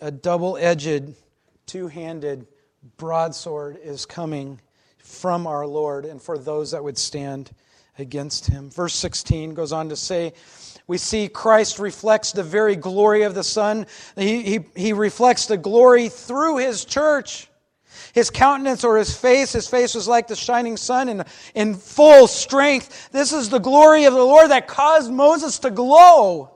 A 0.00 0.10
double 0.10 0.58
edged, 0.58 1.14
two 1.64 1.88
handed 1.88 2.46
broadsword 2.96 3.78
is 3.82 4.04
coming 4.04 4.60
from 4.98 5.46
our 5.46 5.66
Lord 5.66 6.04
and 6.04 6.20
for 6.20 6.36
those 6.36 6.72
that 6.72 6.84
would 6.84 6.98
stand 6.98 7.50
against 7.98 8.46
him. 8.46 8.70
Verse 8.70 8.94
16 8.94 9.54
goes 9.54 9.72
on 9.72 9.88
to 9.88 9.96
say, 9.96 10.32
we 10.86 10.98
see 10.98 11.28
Christ 11.28 11.78
reflects 11.78 12.32
the 12.32 12.44
very 12.44 12.76
glory 12.76 13.22
of 13.22 13.34
the 13.34 13.42
Son. 13.42 13.86
He, 14.14 14.42
he, 14.42 14.60
he 14.76 14.92
reflects 14.92 15.46
the 15.46 15.56
glory 15.56 16.08
through 16.08 16.58
his 16.58 16.84
church. 16.84 17.48
His 18.12 18.30
countenance 18.30 18.84
or 18.84 18.96
his 18.96 19.16
face, 19.16 19.52
his 19.52 19.68
face 19.68 19.94
was 19.94 20.06
like 20.06 20.28
the 20.28 20.36
shining 20.36 20.76
sun 20.76 21.08
in, 21.08 21.24
in 21.54 21.74
full 21.74 22.26
strength. 22.26 23.10
This 23.10 23.32
is 23.32 23.50
the 23.50 23.58
glory 23.58 24.04
of 24.04 24.14
the 24.14 24.22
Lord 24.24 24.50
that 24.50 24.68
caused 24.68 25.12
Moses 25.12 25.58
to 25.60 25.70
glow. 25.70 26.50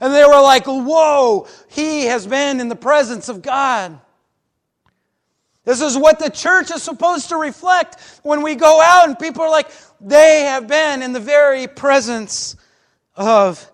And 0.00 0.12
they 0.12 0.24
were 0.24 0.40
like, 0.40 0.66
whoa, 0.66 1.46
he 1.68 2.06
has 2.06 2.26
been 2.26 2.60
in 2.60 2.68
the 2.68 2.76
presence 2.76 3.28
of 3.28 3.42
God. 3.42 4.00
This 5.66 5.80
is 5.80 5.98
what 5.98 6.20
the 6.20 6.30
church 6.30 6.70
is 6.70 6.82
supposed 6.84 7.28
to 7.30 7.36
reflect 7.36 8.00
when 8.22 8.40
we 8.40 8.54
go 8.54 8.80
out 8.80 9.08
and 9.08 9.18
people 9.18 9.42
are 9.42 9.50
like, 9.50 9.68
they 10.00 10.42
have 10.42 10.68
been 10.68 11.02
in 11.02 11.12
the 11.12 11.20
very 11.20 11.66
presence 11.66 12.54
of 13.16 13.68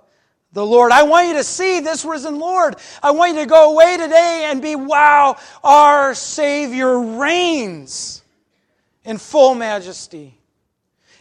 the 0.54 0.64
Lord. 0.64 0.90
I 0.90 1.02
want 1.02 1.28
you 1.28 1.34
to 1.34 1.44
see 1.44 1.80
this 1.80 2.06
risen 2.06 2.38
Lord. 2.38 2.76
I 3.02 3.10
want 3.10 3.34
you 3.34 3.40
to 3.40 3.46
go 3.46 3.72
away 3.72 3.98
today 3.98 4.48
and 4.50 4.62
be, 4.62 4.74
wow, 4.74 5.36
our 5.62 6.14
Savior 6.14 6.98
reigns 6.98 8.22
in 9.04 9.18
full 9.18 9.54
majesty, 9.54 10.38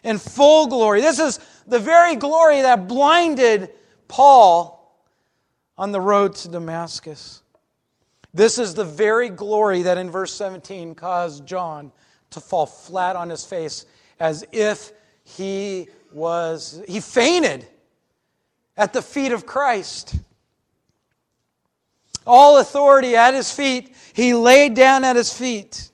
in 0.03 0.19
full 0.19 0.67
glory. 0.67 1.01
This 1.01 1.19
is 1.19 1.41
the 1.67 1.79
very 1.79 2.15
glory 2.15 2.62
that 2.62 2.88
blinded 2.88 3.71
Paul 4.07 4.95
on 5.77 5.91
the 5.91 5.99
road 5.99 6.36
to 6.36 6.47
Damascus. 6.47 7.40
This 8.34 8.58
is 8.58 8.74
the 8.74 8.86
very 8.86 9.30
glory 9.30 9.84
that 9.84 9.98
in 9.98 10.10
verse 10.10 10.34
17 10.34 10.96
caused 10.96 11.46
John 11.46 11.91
to 12.32 12.39
fall 12.39 12.65
flat 12.65 13.15
on 13.15 13.30
his 13.30 13.46
face 13.46 13.86
as 14.20 14.46
if 14.52 14.91
he 15.24 15.88
was, 16.13 16.82
he 16.88 17.00
fainted 17.00 17.67
at 18.78 18.94
the 18.94 19.02
feet 19.02 19.32
of 19.32 19.46
Christ. 19.46 20.15
All 22.26 22.60
authority 22.60 23.15
at 23.15 23.34
his 23.34 23.52
feet, 23.52 23.96
he 24.13 24.34
laid 24.34 24.76
down 24.76 25.04
at 25.04 25.15
his 25.15 25.34
feet. 25.34 25.89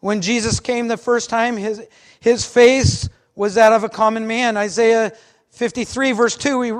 When 0.00 0.20
Jesus 0.20 0.60
came 0.60 0.88
the 0.88 0.96
first 0.96 1.30
time, 1.30 1.56
his, 1.56 1.82
his 2.20 2.44
face 2.44 3.08
was 3.34 3.54
that 3.54 3.72
of 3.72 3.84
a 3.84 3.88
common 3.88 4.26
man. 4.26 4.56
Isaiah 4.56 5.12
53, 5.50 6.12
verse 6.12 6.36
2, 6.36 6.58
we, 6.58 6.72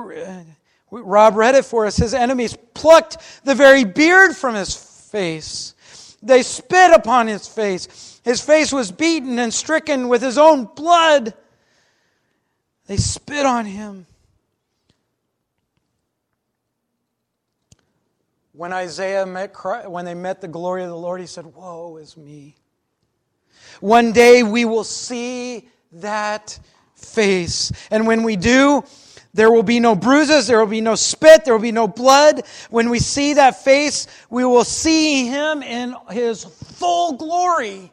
Rob 0.91 1.35
read 1.35 1.55
it 1.55 1.65
for 1.65 1.85
us. 1.85 1.97
His 1.97 2.13
enemies 2.13 2.57
plucked 2.73 3.17
the 3.43 3.55
very 3.55 3.83
beard 3.83 4.35
from 4.35 4.55
his 4.55 4.75
face. 4.75 5.73
They 6.21 6.41
spit 6.43 6.91
upon 6.91 7.27
his 7.27 7.47
face. 7.47 8.19
His 8.23 8.41
face 8.41 8.71
was 8.71 8.91
beaten 8.91 9.37
and 9.39 9.53
stricken 9.53 10.07
with 10.07 10.21
his 10.21 10.37
own 10.37 10.65
blood. 10.65 11.33
They 12.87 12.97
spit 12.97 13.45
on 13.45 13.65
him. 13.65 14.05
When 18.53 18.71
Isaiah 18.71 19.25
met 19.25 19.53
Christ, 19.53 19.89
when 19.89 20.05
they 20.05 20.13
met 20.13 20.39
the 20.39 20.47
glory 20.47 20.83
of 20.83 20.89
the 20.89 20.95
Lord, 20.95 21.19
he 21.19 21.27
said, 21.27 21.45
Woe 21.45 21.97
is 21.97 22.15
me. 22.15 22.55
One 23.81 24.13
day 24.13 24.43
we 24.43 24.63
will 24.63 24.85
see 24.85 25.67
that 25.91 26.57
face. 26.95 27.71
And 27.91 28.07
when 28.07 28.23
we 28.23 28.37
do, 28.37 28.83
there 29.35 29.51
will 29.51 29.63
be 29.63 29.81
no 29.81 29.95
bruises. 29.95 30.47
There 30.47 30.59
will 30.59 30.65
be 30.65 30.79
no 30.79 30.95
spit. 30.95 31.43
There 31.43 31.53
will 31.53 31.61
be 31.61 31.73
no 31.73 31.89
blood. 31.89 32.43
When 32.69 32.89
we 32.89 32.99
see 32.99 33.33
that 33.33 33.61
face, 33.61 34.07
we 34.29 34.45
will 34.45 34.63
see 34.63 35.27
him 35.27 35.61
in 35.61 35.93
his 36.09 36.45
full 36.45 37.17
glory. 37.17 37.91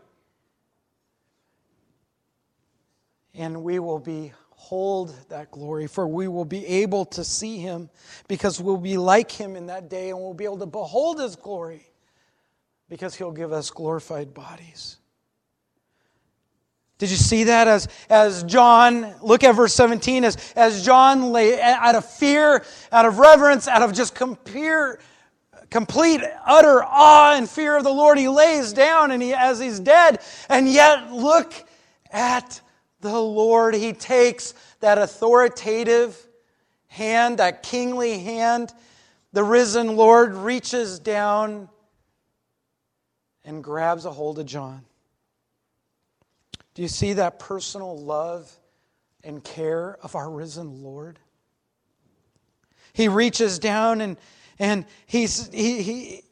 And 3.34 3.64
we 3.64 3.80
will 3.80 3.98
behold 3.98 5.16
that 5.30 5.50
glory, 5.50 5.88
for 5.88 6.06
we 6.06 6.28
will 6.28 6.44
be 6.44 6.64
able 6.64 7.06
to 7.06 7.24
see 7.24 7.58
him 7.58 7.90
because 8.28 8.60
we'll 8.60 8.76
be 8.76 8.96
like 8.96 9.32
him 9.32 9.56
in 9.56 9.66
that 9.66 9.90
day 9.90 10.10
and 10.10 10.20
we'll 10.20 10.34
be 10.34 10.44
able 10.44 10.58
to 10.58 10.66
behold 10.66 11.18
his 11.18 11.34
glory 11.34 11.88
because 12.88 13.16
he'll 13.16 13.32
give 13.32 13.52
us 13.52 13.68
glorified 13.68 14.32
bodies. 14.32 14.98
Did 17.02 17.10
you 17.10 17.16
see 17.16 17.42
that 17.42 17.66
as, 17.66 17.88
as 18.08 18.44
John, 18.44 19.12
look 19.22 19.42
at 19.42 19.56
verse 19.56 19.74
17, 19.74 20.22
as, 20.22 20.52
as 20.54 20.84
John 20.84 21.32
lay 21.32 21.60
out 21.60 21.96
of 21.96 22.04
fear, 22.04 22.64
out 22.92 23.06
of 23.06 23.18
reverence, 23.18 23.66
out 23.66 23.82
of 23.82 23.92
just 23.92 24.14
complete, 24.14 24.98
complete, 25.68 26.20
utter 26.46 26.80
awe 26.84 27.34
and 27.34 27.50
fear 27.50 27.76
of 27.76 27.82
the 27.82 27.90
Lord, 27.90 28.18
he 28.18 28.28
lays 28.28 28.72
down 28.72 29.10
and 29.10 29.20
he, 29.20 29.34
as 29.34 29.58
he's 29.58 29.80
dead. 29.80 30.20
And 30.48 30.68
yet, 30.68 31.12
look 31.12 31.52
at 32.12 32.60
the 33.00 33.20
Lord. 33.20 33.74
He 33.74 33.94
takes 33.94 34.54
that 34.78 34.98
authoritative 34.98 36.16
hand, 36.86 37.38
that 37.38 37.64
kingly 37.64 38.20
hand. 38.20 38.72
The 39.32 39.42
risen 39.42 39.96
Lord 39.96 40.36
reaches 40.36 41.00
down 41.00 41.68
and 43.44 43.64
grabs 43.64 44.04
a 44.04 44.12
hold 44.12 44.38
of 44.38 44.46
John. 44.46 44.84
Do 46.74 46.82
you 46.82 46.88
see 46.88 47.14
that 47.14 47.38
personal 47.38 47.98
love 47.98 48.50
and 49.22 49.42
care 49.44 49.98
of 50.02 50.14
our 50.14 50.30
risen 50.30 50.82
Lord? 50.82 51.18
He 52.92 53.08
reaches 53.08 53.58
down 53.58 54.00
and, 54.00 54.16
and 54.58 54.86
he's, 55.06 55.48
he, 55.48 55.82
he, 55.82 56.22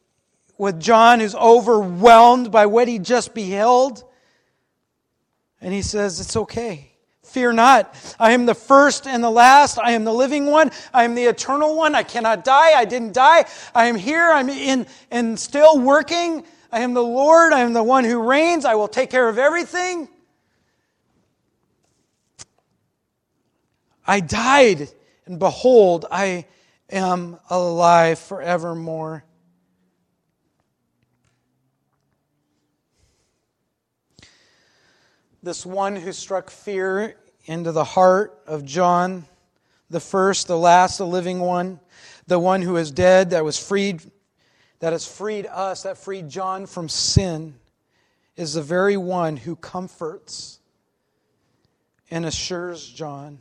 with 0.56 0.78
John, 0.80 1.20
who's 1.20 1.34
overwhelmed 1.34 2.50
by 2.52 2.66
what 2.66 2.86
he 2.86 2.98
just 2.98 3.34
beheld, 3.34 4.04
and 5.60 5.72
he 5.72 5.82
says, 5.82 6.20
It's 6.20 6.36
okay. 6.36 6.90
Fear 7.22 7.52
not. 7.52 7.94
I 8.18 8.32
am 8.32 8.44
the 8.44 8.54
first 8.54 9.06
and 9.06 9.22
the 9.22 9.30
last. 9.30 9.78
I 9.78 9.92
am 9.92 10.04
the 10.04 10.12
living 10.12 10.46
one. 10.46 10.72
I 10.92 11.04
am 11.04 11.14
the 11.14 11.24
eternal 11.24 11.76
one. 11.76 11.94
I 11.94 12.02
cannot 12.02 12.44
die. 12.44 12.72
I 12.72 12.84
didn't 12.84 13.14
die. 13.14 13.44
I 13.72 13.86
am 13.86 13.94
here. 13.94 14.30
I'm 14.32 14.48
in 14.48 14.86
and 15.12 15.38
still 15.38 15.78
working. 15.78 16.44
I 16.72 16.80
am 16.80 16.92
the 16.92 17.04
Lord. 17.04 17.52
I 17.52 17.60
am 17.60 17.72
the 17.72 17.84
one 17.84 18.04
who 18.04 18.20
reigns. 18.20 18.64
I 18.64 18.74
will 18.74 18.88
take 18.88 19.10
care 19.10 19.28
of 19.28 19.38
everything. 19.38 20.08
I 24.10 24.18
died, 24.18 24.88
and 25.24 25.38
behold, 25.38 26.04
I 26.10 26.46
am 26.90 27.38
alive 27.48 28.18
forevermore. 28.18 29.22
This 35.44 35.64
one 35.64 35.94
who 35.94 36.10
struck 36.10 36.50
fear 36.50 37.14
into 37.44 37.70
the 37.70 37.84
heart 37.84 38.42
of 38.48 38.64
John, 38.64 39.26
the 39.90 40.00
first, 40.00 40.48
the 40.48 40.58
last, 40.58 40.98
the 40.98 41.06
living 41.06 41.38
one, 41.38 41.78
the 42.26 42.40
one 42.40 42.62
who 42.62 42.78
is 42.78 42.90
dead, 42.90 43.30
that 43.30 43.44
was 43.44 43.64
freed, 43.64 44.02
that 44.80 44.92
has 44.92 45.06
freed 45.06 45.46
us, 45.46 45.84
that 45.84 45.96
freed 45.96 46.28
John 46.28 46.66
from 46.66 46.88
sin, 46.88 47.54
is 48.34 48.54
the 48.54 48.62
very 48.62 48.96
one 48.96 49.36
who 49.36 49.54
comforts 49.54 50.58
and 52.10 52.26
assures 52.26 52.84
John 52.88 53.38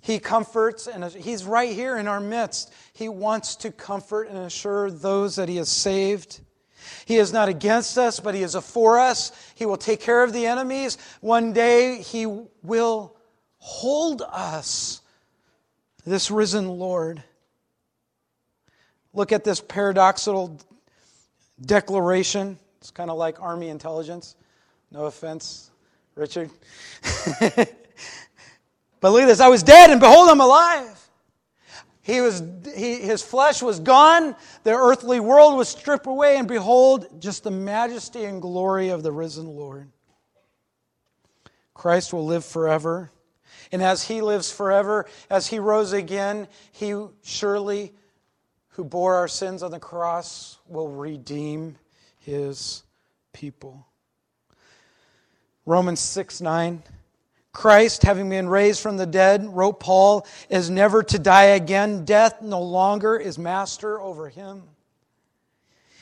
he 0.00 0.18
comforts 0.18 0.86
and 0.86 1.04
He's 1.04 1.44
right 1.44 1.72
here 1.72 1.96
in 1.96 2.06
our 2.08 2.20
midst. 2.20 2.72
He 2.92 3.08
wants 3.08 3.56
to 3.56 3.72
comfort 3.72 4.28
and 4.28 4.38
assure 4.38 4.90
those 4.90 5.36
that 5.36 5.48
He 5.48 5.56
has 5.56 5.68
saved. 5.68 6.40
He 7.04 7.16
is 7.16 7.32
not 7.32 7.48
against 7.48 7.98
us, 7.98 8.20
but 8.20 8.34
He 8.34 8.42
is 8.42 8.54
for 8.54 8.98
us. 8.98 9.32
He 9.54 9.66
will 9.66 9.76
take 9.76 10.00
care 10.00 10.22
of 10.22 10.32
the 10.32 10.46
enemies. 10.46 10.98
One 11.20 11.52
day 11.52 12.00
He 12.00 12.26
will 12.62 13.16
hold 13.58 14.22
us, 14.22 15.00
this 16.04 16.30
risen 16.30 16.68
Lord. 16.68 17.22
Look 19.12 19.32
at 19.32 19.42
this 19.42 19.60
paradoxical 19.60 20.60
declaration. 21.60 22.56
It's 22.80 22.92
kind 22.92 23.10
of 23.10 23.18
like 23.18 23.42
Army 23.42 23.68
intelligence. 23.68 24.36
No 24.92 25.06
offense, 25.06 25.70
Richard. 26.14 26.50
But 29.00 29.12
look 29.12 29.22
at 29.22 29.26
this 29.26 29.40
I 29.40 29.48
was 29.48 29.62
dead, 29.62 29.90
and 29.90 30.00
behold, 30.00 30.28
I'm 30.28 30.40
alive. 30.40 30.98
He 32.02 32.22
was, 32.22 32.42
he, 32.74 32.96
his 32.96 33.22
flesh 33.22 33.60
was 33.60 33.80
gone, 33.80 34.34
the 34.62 34.72
earthly 34.72 35.20
world 35.20 35.58
was 35.58 35.68
stripped 35.68 36.06
away, 36.06 36.38
and 36.38 36.48
behold, 36.48 37.20
just 37.20 37.44
the 37.44 37.50
majesty 37.50 38.24
and 38.24 38.40
glory 38.40 38.88
of 38.88 39.02
the 39.02 39.12
risen 39.12 39.46
Lord. 39.46 39.90
Christ 41.74 42.12
will 42.12 42.24
live 42.24 42.44
forever. 42.44 43.10
And 43.70 43.82
as 43.82 44.02
he 44.04 44.22
lives 44.22 44.50
forever, 44.50 45.06
as 45.28 45.46
he 45.48 45.58
rose 45.58 45.92
again, 45.92 46.48
he 46.72 46.94
surely, 47.22 47.92
who 48.70 48.84
bore 48.84 49.16
our 49.16 49.28
sins 49.28 49.62
on 49.62 49.70
the 49.70 49.78
cross, 49.78 50.58
will 50.66 50.88
redeem 50.88 51.76
his 52.20 52.84
people. 53.32 53.86
Romans 55.66 56.00
6 56.00 56.40
9. 56.40 56.82
Christ, 57.52 58.02
having 58.02 58.28
been 58.28 58.48
raised 58.48 58.80
from 58.80 58.96
the 58.96 59.06
dead, 59.06 59.44
wrote 59.44 59.80
Paul, 59.80 60.26
is 60.48 60.70
never 60.70 61.02
to 61.02 61.18
die 61.18 61.44
again. 61.44 62.04
Death 62.04 62.42
no 62.42 62.60
longer 62.60 63.16
is 63.16 63.38
master 63.38 64.00
over 64.00 64.28
him. 64.28 64.62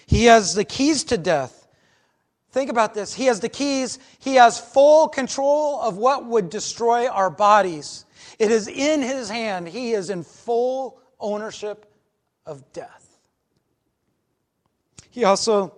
He 0.07 0.27
has 0.27 0.55
the 0.55 0.65
keys 0.65 1.05
to 1.05 1.19
death. 1.19 1.67
Think 2.51 2.71
about 2.71 2.95
this. 2.95 3.13
He 3.13 3.27
has 3.27 3.41
the 3.41 3.49
keys. 3.49 3.99
He 4.19 4.37
has 4.37 4.59
full 4.59 5.09
control 5.09 5.81
of 5.81 5.99
what 5.99 6.25
would 6.27 6.49
destroy 6.49 7.07
our 7.09 7.29
bodies. 7.29 8.05
It 8.39 8.51
is 8.51 8.69
in 8.69 9.03
his 9.03 9.29
hand. 9.29 9.69
He 9.69 9.93
is 9.93 10.11
in 10.11 10.23
full 10.23 11.01
ownership 11.21 11.93
of 12.45 12.73
death. 12.73 13.19
He 15.11 15.25
also 15.25 15.75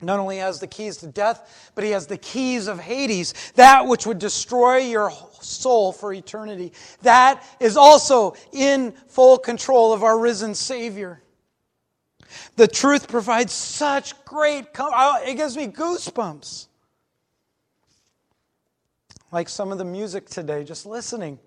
not 0.00 0.20
only 0.20 0.38
has 0.38 0.60
the 0.60 0.66
keys 0.66 0.98
to 0.98 1.08
death, 1.08 1.72
but 1.74 1.82
he 1.82 1.90
has 1.90 2.06
the 2.06 2.18
keys 2.18 2.68
of 2.68 2.78
Hades, 2.78 3.34
that 3.56 3.86
which 3.86 4.06
would 4.06 4.18
destroy 4.18 4.78
your 4.78 5.12
soul 5.40 5.92
for 5.92 6.12
eternity. 6.12 6.72
That 7.02 7.44
is 7.58 7.76
also 7.76 8.34
in 8.52 8.92
full 9.08 9.38
control 9.38 9.92
of 9.92 10.04
our 10.04 10.18
risen 10.18 10.54
Savior. 10.54 11.22
The 12.56 12.68
truth 12.68 13.08
provides 13.08 13.52
such 13.52 14.24
great, 14.24 14.72
com- 14.72 14.92
it 15.26 15.34
gives 15.34 15.56
me 15.56 15.66
goosebumps. 15.66 16.66
Like 19.32 19.48
some 19.48 19.72
of 19.72 19.78
the 19.78 19.84
music 19.84 20.28
today, 20.28 20.64
just 20.64 20.86
listening. 20.86 21.38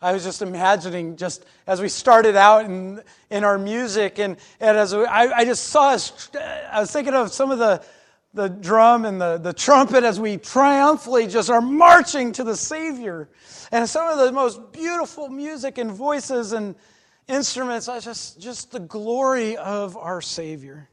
I 0.00 0.12
was 0.12 0.22
just 0.22 0.42
imagining, 0.42 1.16
just 1.16 1.44
as 1.66 1.80
we 1.80 1.88
started 1.88 2.36
out 2.36 2.64
in, 2.64 3.02
in 3.30 3.42
our 3.42 3.58
music, 3.58 4.20
and, 4.20 4.36
and 4.60 4.76
as 4.76 4.94
we, 4.94 5.04
I, 5.04 5.38
I 5.38 5.44
just 5.44 5.64
saw, 5.64 5.90
us, 5.90 6.30
uh, 6.34 6.68
I 6.72 6.80
was 6.80 6.92
thinking 6.92 7.14
of 7.14 7.32
some 7.32 7.50
of 7.50 7.58
the, 7.58 7.82
the 8.32 8.48
drum 8.48 9.04
and 9.04 9.20
the, 9.20 9.38
the 9.38 9.52
trumpet 9.52 10.04
as 10.04 10.20
we 10.20 10.36
triumphantly 10.36 11.26
just 11.26 11.50
are 11.50 11.60
marching 11.60 12.30
to 12.32 12.44
the 12.44 12.54
Savior. 12.54 13.28
And 13.72 13.88
some 13.88 14.08
of 14.08 14.18
the 14.18 14.30
most 14.30 14.72
beautiful 14.72 15.28
music 15.28 15.78
and 15.78 15.90
voices 15.90 16.52
and 16.52 16.76
instruments, 17.26 17.88
I 17.88 17.98
just, 17.98 18.40
just 18.40 18.70
the 18.70 18.80
glory 18.80 19.56
of 19.56 19.96
our 19.96 20.22
Savior. 20.22 20.88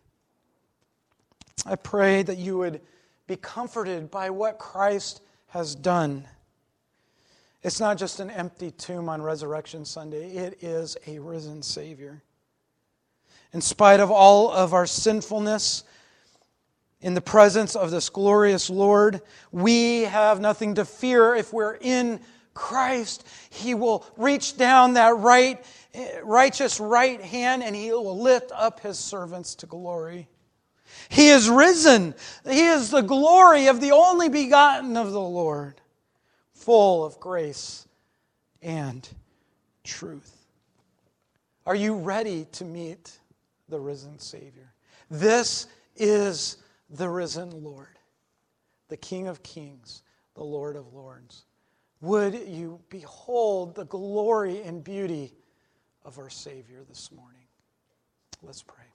I 1.64 1.76
pray 1.76 2.24
that 2.24 2.38
you 2.38 2.58
would 2.58 2.82
be 3.28 3.36
comforted 3.36 4.10
by 4.10 4.32
what 4.32 4.58
Christ 4.58 5.22
has 5.48 5.76
done. 5.76 6.28
It's 7.66 7.80
not 7.80 7.98
just 7.98 8.20
an 8.20 8.30
empty 8.30 8.70
tomb 8.70 9.10
on 9.10 9.24
Resurrection 9.24 9.86
Sunday, 9.86 10.36
it 10.36 10.62
is 10.62 10.98
a 11.08 11.18
risen 11.18 11.64
Savior. 11.64 12.22
In 13.54 13.60
spite 13.60 14.00
of 14.00 14.12
all 14.12 14.52
of 14.52 14.76
our 14.76 14.86
sinfulness, 14.86 15.84
in 17.02 17.16
the 17.16 17.22
presence 17.22 17.76
of 17.76 17.90
this 17.90 18.10
glorious 18.10 18.70
Lord, 18.70 19.20
we 19.52 20.02
have 20.04 20.40
nothing 20.40 20.76
to 20.76 20.86
fear 20.86 21.34
if 21.34 21.52
we're 21.52 21.80
in 21.82 22.20
Christ. 22.54 23.28
He 23.50 23.74
will 23.74 24.06
reach 24.16 24.58
down 24.58 24.94
that 24.94 25.18
right, 25.18 25.66
righteous 26.22 26.80
right 26.80 27.20
hand 27.20 27.64
and 27.64 27.76
he 27.76 27.92
will 27.92 28.22
lift 28.22 28.52
up 28.54 28.82
his 28.82 29.00
servants 29.00 29.56
to 29.56 29.66
glory. 29.66 30.28
He 31.10 31.30
is 31.30 31.50
risen. 31.50 32.14
He 32.48 32.66
is 32.66 32.92
the 32.92 33.02
glory 33.02 33.66
of 33.66 33.82
the 33.82 33.92
only 33.92 34.30
begotten 34.30 34.98
of 34.98 35.12
the 35.12 35.20
Lord 35.20 35.82
full 36.66 37.06
of 37.06 37.20
grace 37.20 37.88
and 38.64 39.08
truth. 39.84 40.48
Are 41.68 41.76
you 41.76 41.94
ready 41.94 42.48
to 42.54 42.66
meet 42.66 43.20
the 43.70 43.80
risen 43.80 44.18
Savior? 44.18 44.74
This 45.12 45.68
is 45.96 46.58
the 46.90 47.08
risen 47.08 47.64
Lord, 47.64 48.00
the 48.88 48.98
King 48.98 49.28
of 49.28 49.44
kings, 49.44 50.02
the 50.34 50.44
Lord 50.44 50.76
of 50.76 50.92
lords. 50.92 51.46
Would 52.02 52.34
you 52.48 52.80
behold 52.90 53.76
the 53.76 53.86
glory 53.86 54.64
and 54.64 54.84
beauty 54.84 55.34
of 56.04 56.18
our 56.18 56.32
Savior 56.32 56.84
this 56.90 57.12
morning? 57.12 57.46
Let's 58.42 58.64
pray. 58.64 58.86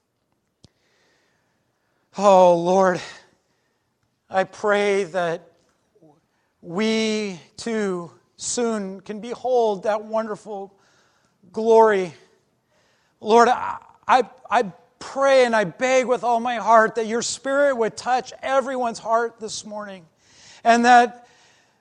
Oh, 2.18 2.56
Lord, 2.56 3.00
I 4.28 4.42
pray 4.42 5.04
that 5.04 5.49
we 6.62 7.40
too 7.56 8.10
soon 8.36 9.00
can 9.00 9.20
behold 9.20 9.84
that 9.84 10.04
wonderful 10.04 10.74
glory. 11.52 12.14
Lord, 13.20 13.48
I, 13.48 13.78
I, 14.08 14.22
pray 15.00 15.44
and 15.44 15.56
I 15.56 15.64
beg 15.64 16.06
with 16.06 16.22
all 16.22 16.38
my 16.38 16.56
heart 16.56 16.94
that 16.94 17.06
your 17.06 17.22
spirit 17.22 17.76
would 17.76 17.96
touch 17.96 18.32
everyone's 18.42 18.98
heart 18.98 19.40
this 19.40 19.64
morning. 19.64 20.06
And 20.62 20.84
that, 20.84 21.26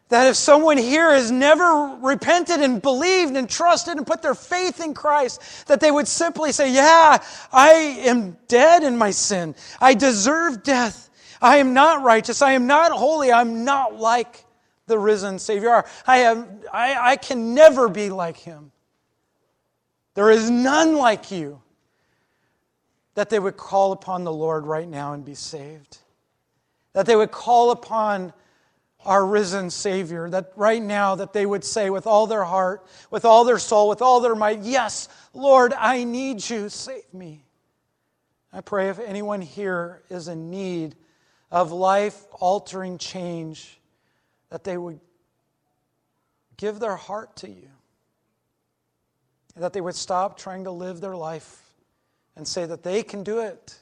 that 0.08 0.28
if 0.28 0.36
someone 0.36 0.78
here 0.78 1.12
has 1.12 1.30
never 1.30 1.98
repented 2.02 2.62
and 2.62 2.82
believed 2.82 3.36
and 3.36 3.48
trusted 3.48 3.98
and 3.98 4.08
put 4.08 4.22
their 4.22 4.34
faith 4.34 4.82
in 4.82 4.94
Christ, 4.94 5.68
that 5.68 5.80
they 5.80 5.92
would 5.92 6.08
simply 6.08 6.52
say, 6.52 6.72
Yeah, 6.72 7.22
I 7.52 7.70
am 8.06 8.38
dead 8.48 8.84
in 8.84 8.98
my 8.98 9.12
sin. 9.12 9.54
I 9.80 9.94
deserve 9.94 10.64
death. 10.64 11.10
I 11.42 11.58
am 11.58 11.74
not 11.74 12.04
righteous. 12.04 12.42
I 12.42 12.54
am 12.54 12.68
not 12.68 12.92
holy. 12.92 13.32
I'm 13.32 13.64
not 13.66 14.00
like 14.00 14.46
the 14.90 15.00
risen 15.00 15.40
Savior 15.40 15.70
are. 15.70 15.86
I, 16.06 16.18
have, 16.18 16.48
I, 16.74 17.12
I 17.12 17.16
can 17.16 17.54
never 17.54 17.88
be 17.88 18.10
like 18.10 18.36
him. 18.36 18.72
There 20.16 20.30
is 20.30 20.50
none 20.50 20.98
like 20.98 21.32
you. 21.32 21.62
That 23.16 23.30
they 23.30 23.40
would 23.40 23.56
call 23.58 23.94
upon 23.94 24.26
the 24.26 24.34
Lord 24.34 24.66
right 24.66 24.88
now 24.88 25.14
and 25.14 25.24
be 25.24 25.36
saved. 25.36 25.98
That 26.94 27.06
they 27.06 27.16
would 27.16 27.32
call 27.32 27.72
upon 27.72 28.34
our 29.06 29.26
risen 29.26 29.70
Savior. 29.70 30.30
That 30.30 30.52
right 30.56 30.82
now, 30.82 31.16
that 31.16 31.34
they 31.34 31.46
would 31.46 31.64
say 31.64 31.90
with 31.90 32.06
all 32.06 32.28
their 32.28 32.44
heart, 32.44 32.86
with 33.10 33.26
all 33.26 33.46
their 33.46 33.60
soul, 33.60 33.88
with 33.88 34.02
all 34.02 34.20
their 34.20 34.36
might, 34.36 34.60
Yes, 34.60 35.08
Lord, 35.34 35.74
I 35.74 36.04
need 36.04 36.48
you. 36.50 36.70
Save 36.70 37.14
me. 37.14 37.46
I 38.52 38.62
pray 38.62 38.90
if 38.90 39.00
anyone 39.00 39.42
here 39.42 40.02
is 40.10 40.28
in 40.28 40.50
need 40.50 40.96
of 41.52 41.72
life 41.72 42.26
altering 42.34 42.98
change, 42.98 43.79
that 44.50 44.64
they 44.64 44.78
would 44.78 45.00
give 46.58 46.80
their 46.80 46.96
heart 46.96 47.36
to 47.38 47.50
you. 47.50 47.70
That 49.56 49.74
they 49.74 49.82
would 49.82 49.96
stop 49.96 50.38
trying 50.38 50.66
to 50.66 50.72
live 50.72 51.02
their 51.02 51.16
life 51.16 51.62
and 52.36 52.48
say 52.48 52.66
that 52.66 52.84
they 52.84 53.04
can 53.04 53.24
do 53.24 53.40
it. 53.40 53.78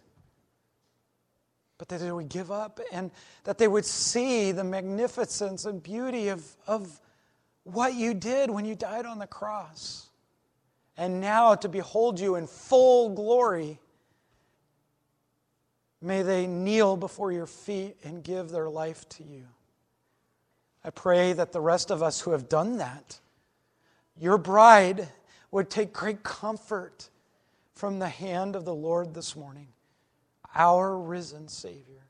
But 1.77 1.89
that 1.89 1.99
they 1.99 2.11
would 2.11 2.29
give 2.29 2.51
up 2.51 2.79
and 2.91 3.11
that 3.43 3.57
they 3.57 3.67
would 3.67 3.85
see 3.85 4.51
the 4.51 4.63
magnificence 4.63 5.65
and 5.65 5.81
beauty 5.81 6.29
of, 6.29 6.43
of 6.65 6.99
what 7.63 7.93
you 7.93 8.13
did 8.13 8.49
when 8.49 8.65
you 8.65 8.75
died 8.75 9.05
on 9.05 9.19
the 9.19 9.27
cross. 9.27 10.07
And 10.97 11.21
now 11.21 11.53
to 11.55 11.69
behold 11.69 12.19
you 12.19 12.35
in 12.35 12.47
full 12.47 13.09
glory. 13.09 13.79
May 16.01 16.23
they 16.23 16.47
kneel 16.47 16.97
before 16.97 17.31
your 17.31 17.45
feet 17.45 17.97
and 18.03 18.23
give 18.23 18.49
their 18.49 18.69
life 18.69 19.07
to 19.09 19.23
you. 19.23 19.45
I 20.83 20.89
pray 20.89 21.33
that 21.33 21.51
the 21.51 21.61
rest 21.61 21.91
of 21.91 22.01
us 22.01 22.21
who 22.21 22.31
have 22.31 22.49
done 22.49 22.77
that, 22.77 23.19
your 24.19 24.37
bride, 24.37 25.09
would 25.51 25.69
take 25.69 25.93
great 25.93 26.23
comfort 26.23 27.09
from 27.73 27.99
the 27.99 28.09
hand 28.09 28.55
of 28.55 28.65
the 28.65 28.73
Lord 28.73 29.13
this 29.13 29.35
morning, 29.35 29.67
our 30.55 30.97
risen 30.97 31.47
Savior, 31.47 32.07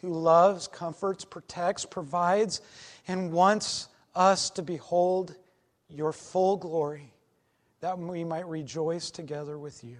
who 0.00 0.10
loves, 0.10 0.68
comforts, 0.68 1.24
protects, 1.24 1.84
provides, 1.84 2.60
and 3.06 3.32
wants 3.32 3.88
us 4.14 4.50
to 4.50 4.62
behold 4.62 5.36
your 5.88 6.12
full 6.12 6.56
glory, 6.56 7.12
that 7.80 7.98
we 7.98 8.24
might 8.24 8.46
rejoice 8.46 9.10
together 9.10 9.58
with 9.58 9.84
you. 9.84 9.98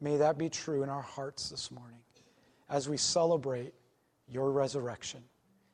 May 0.00 0.16
that 0.16 0.38
be 0.38 0.48
true 0.48 0.82
in 0.82 0.88
our 0.88 1.02
hearts 1.02 1.50
this 1.50 1.70
morning 1.70 2.00
as 2.68 2.88
we 2.88 2.96
celebrate 2.96 3.74
your 4.28 4.50
resurrection. 4.50 5.22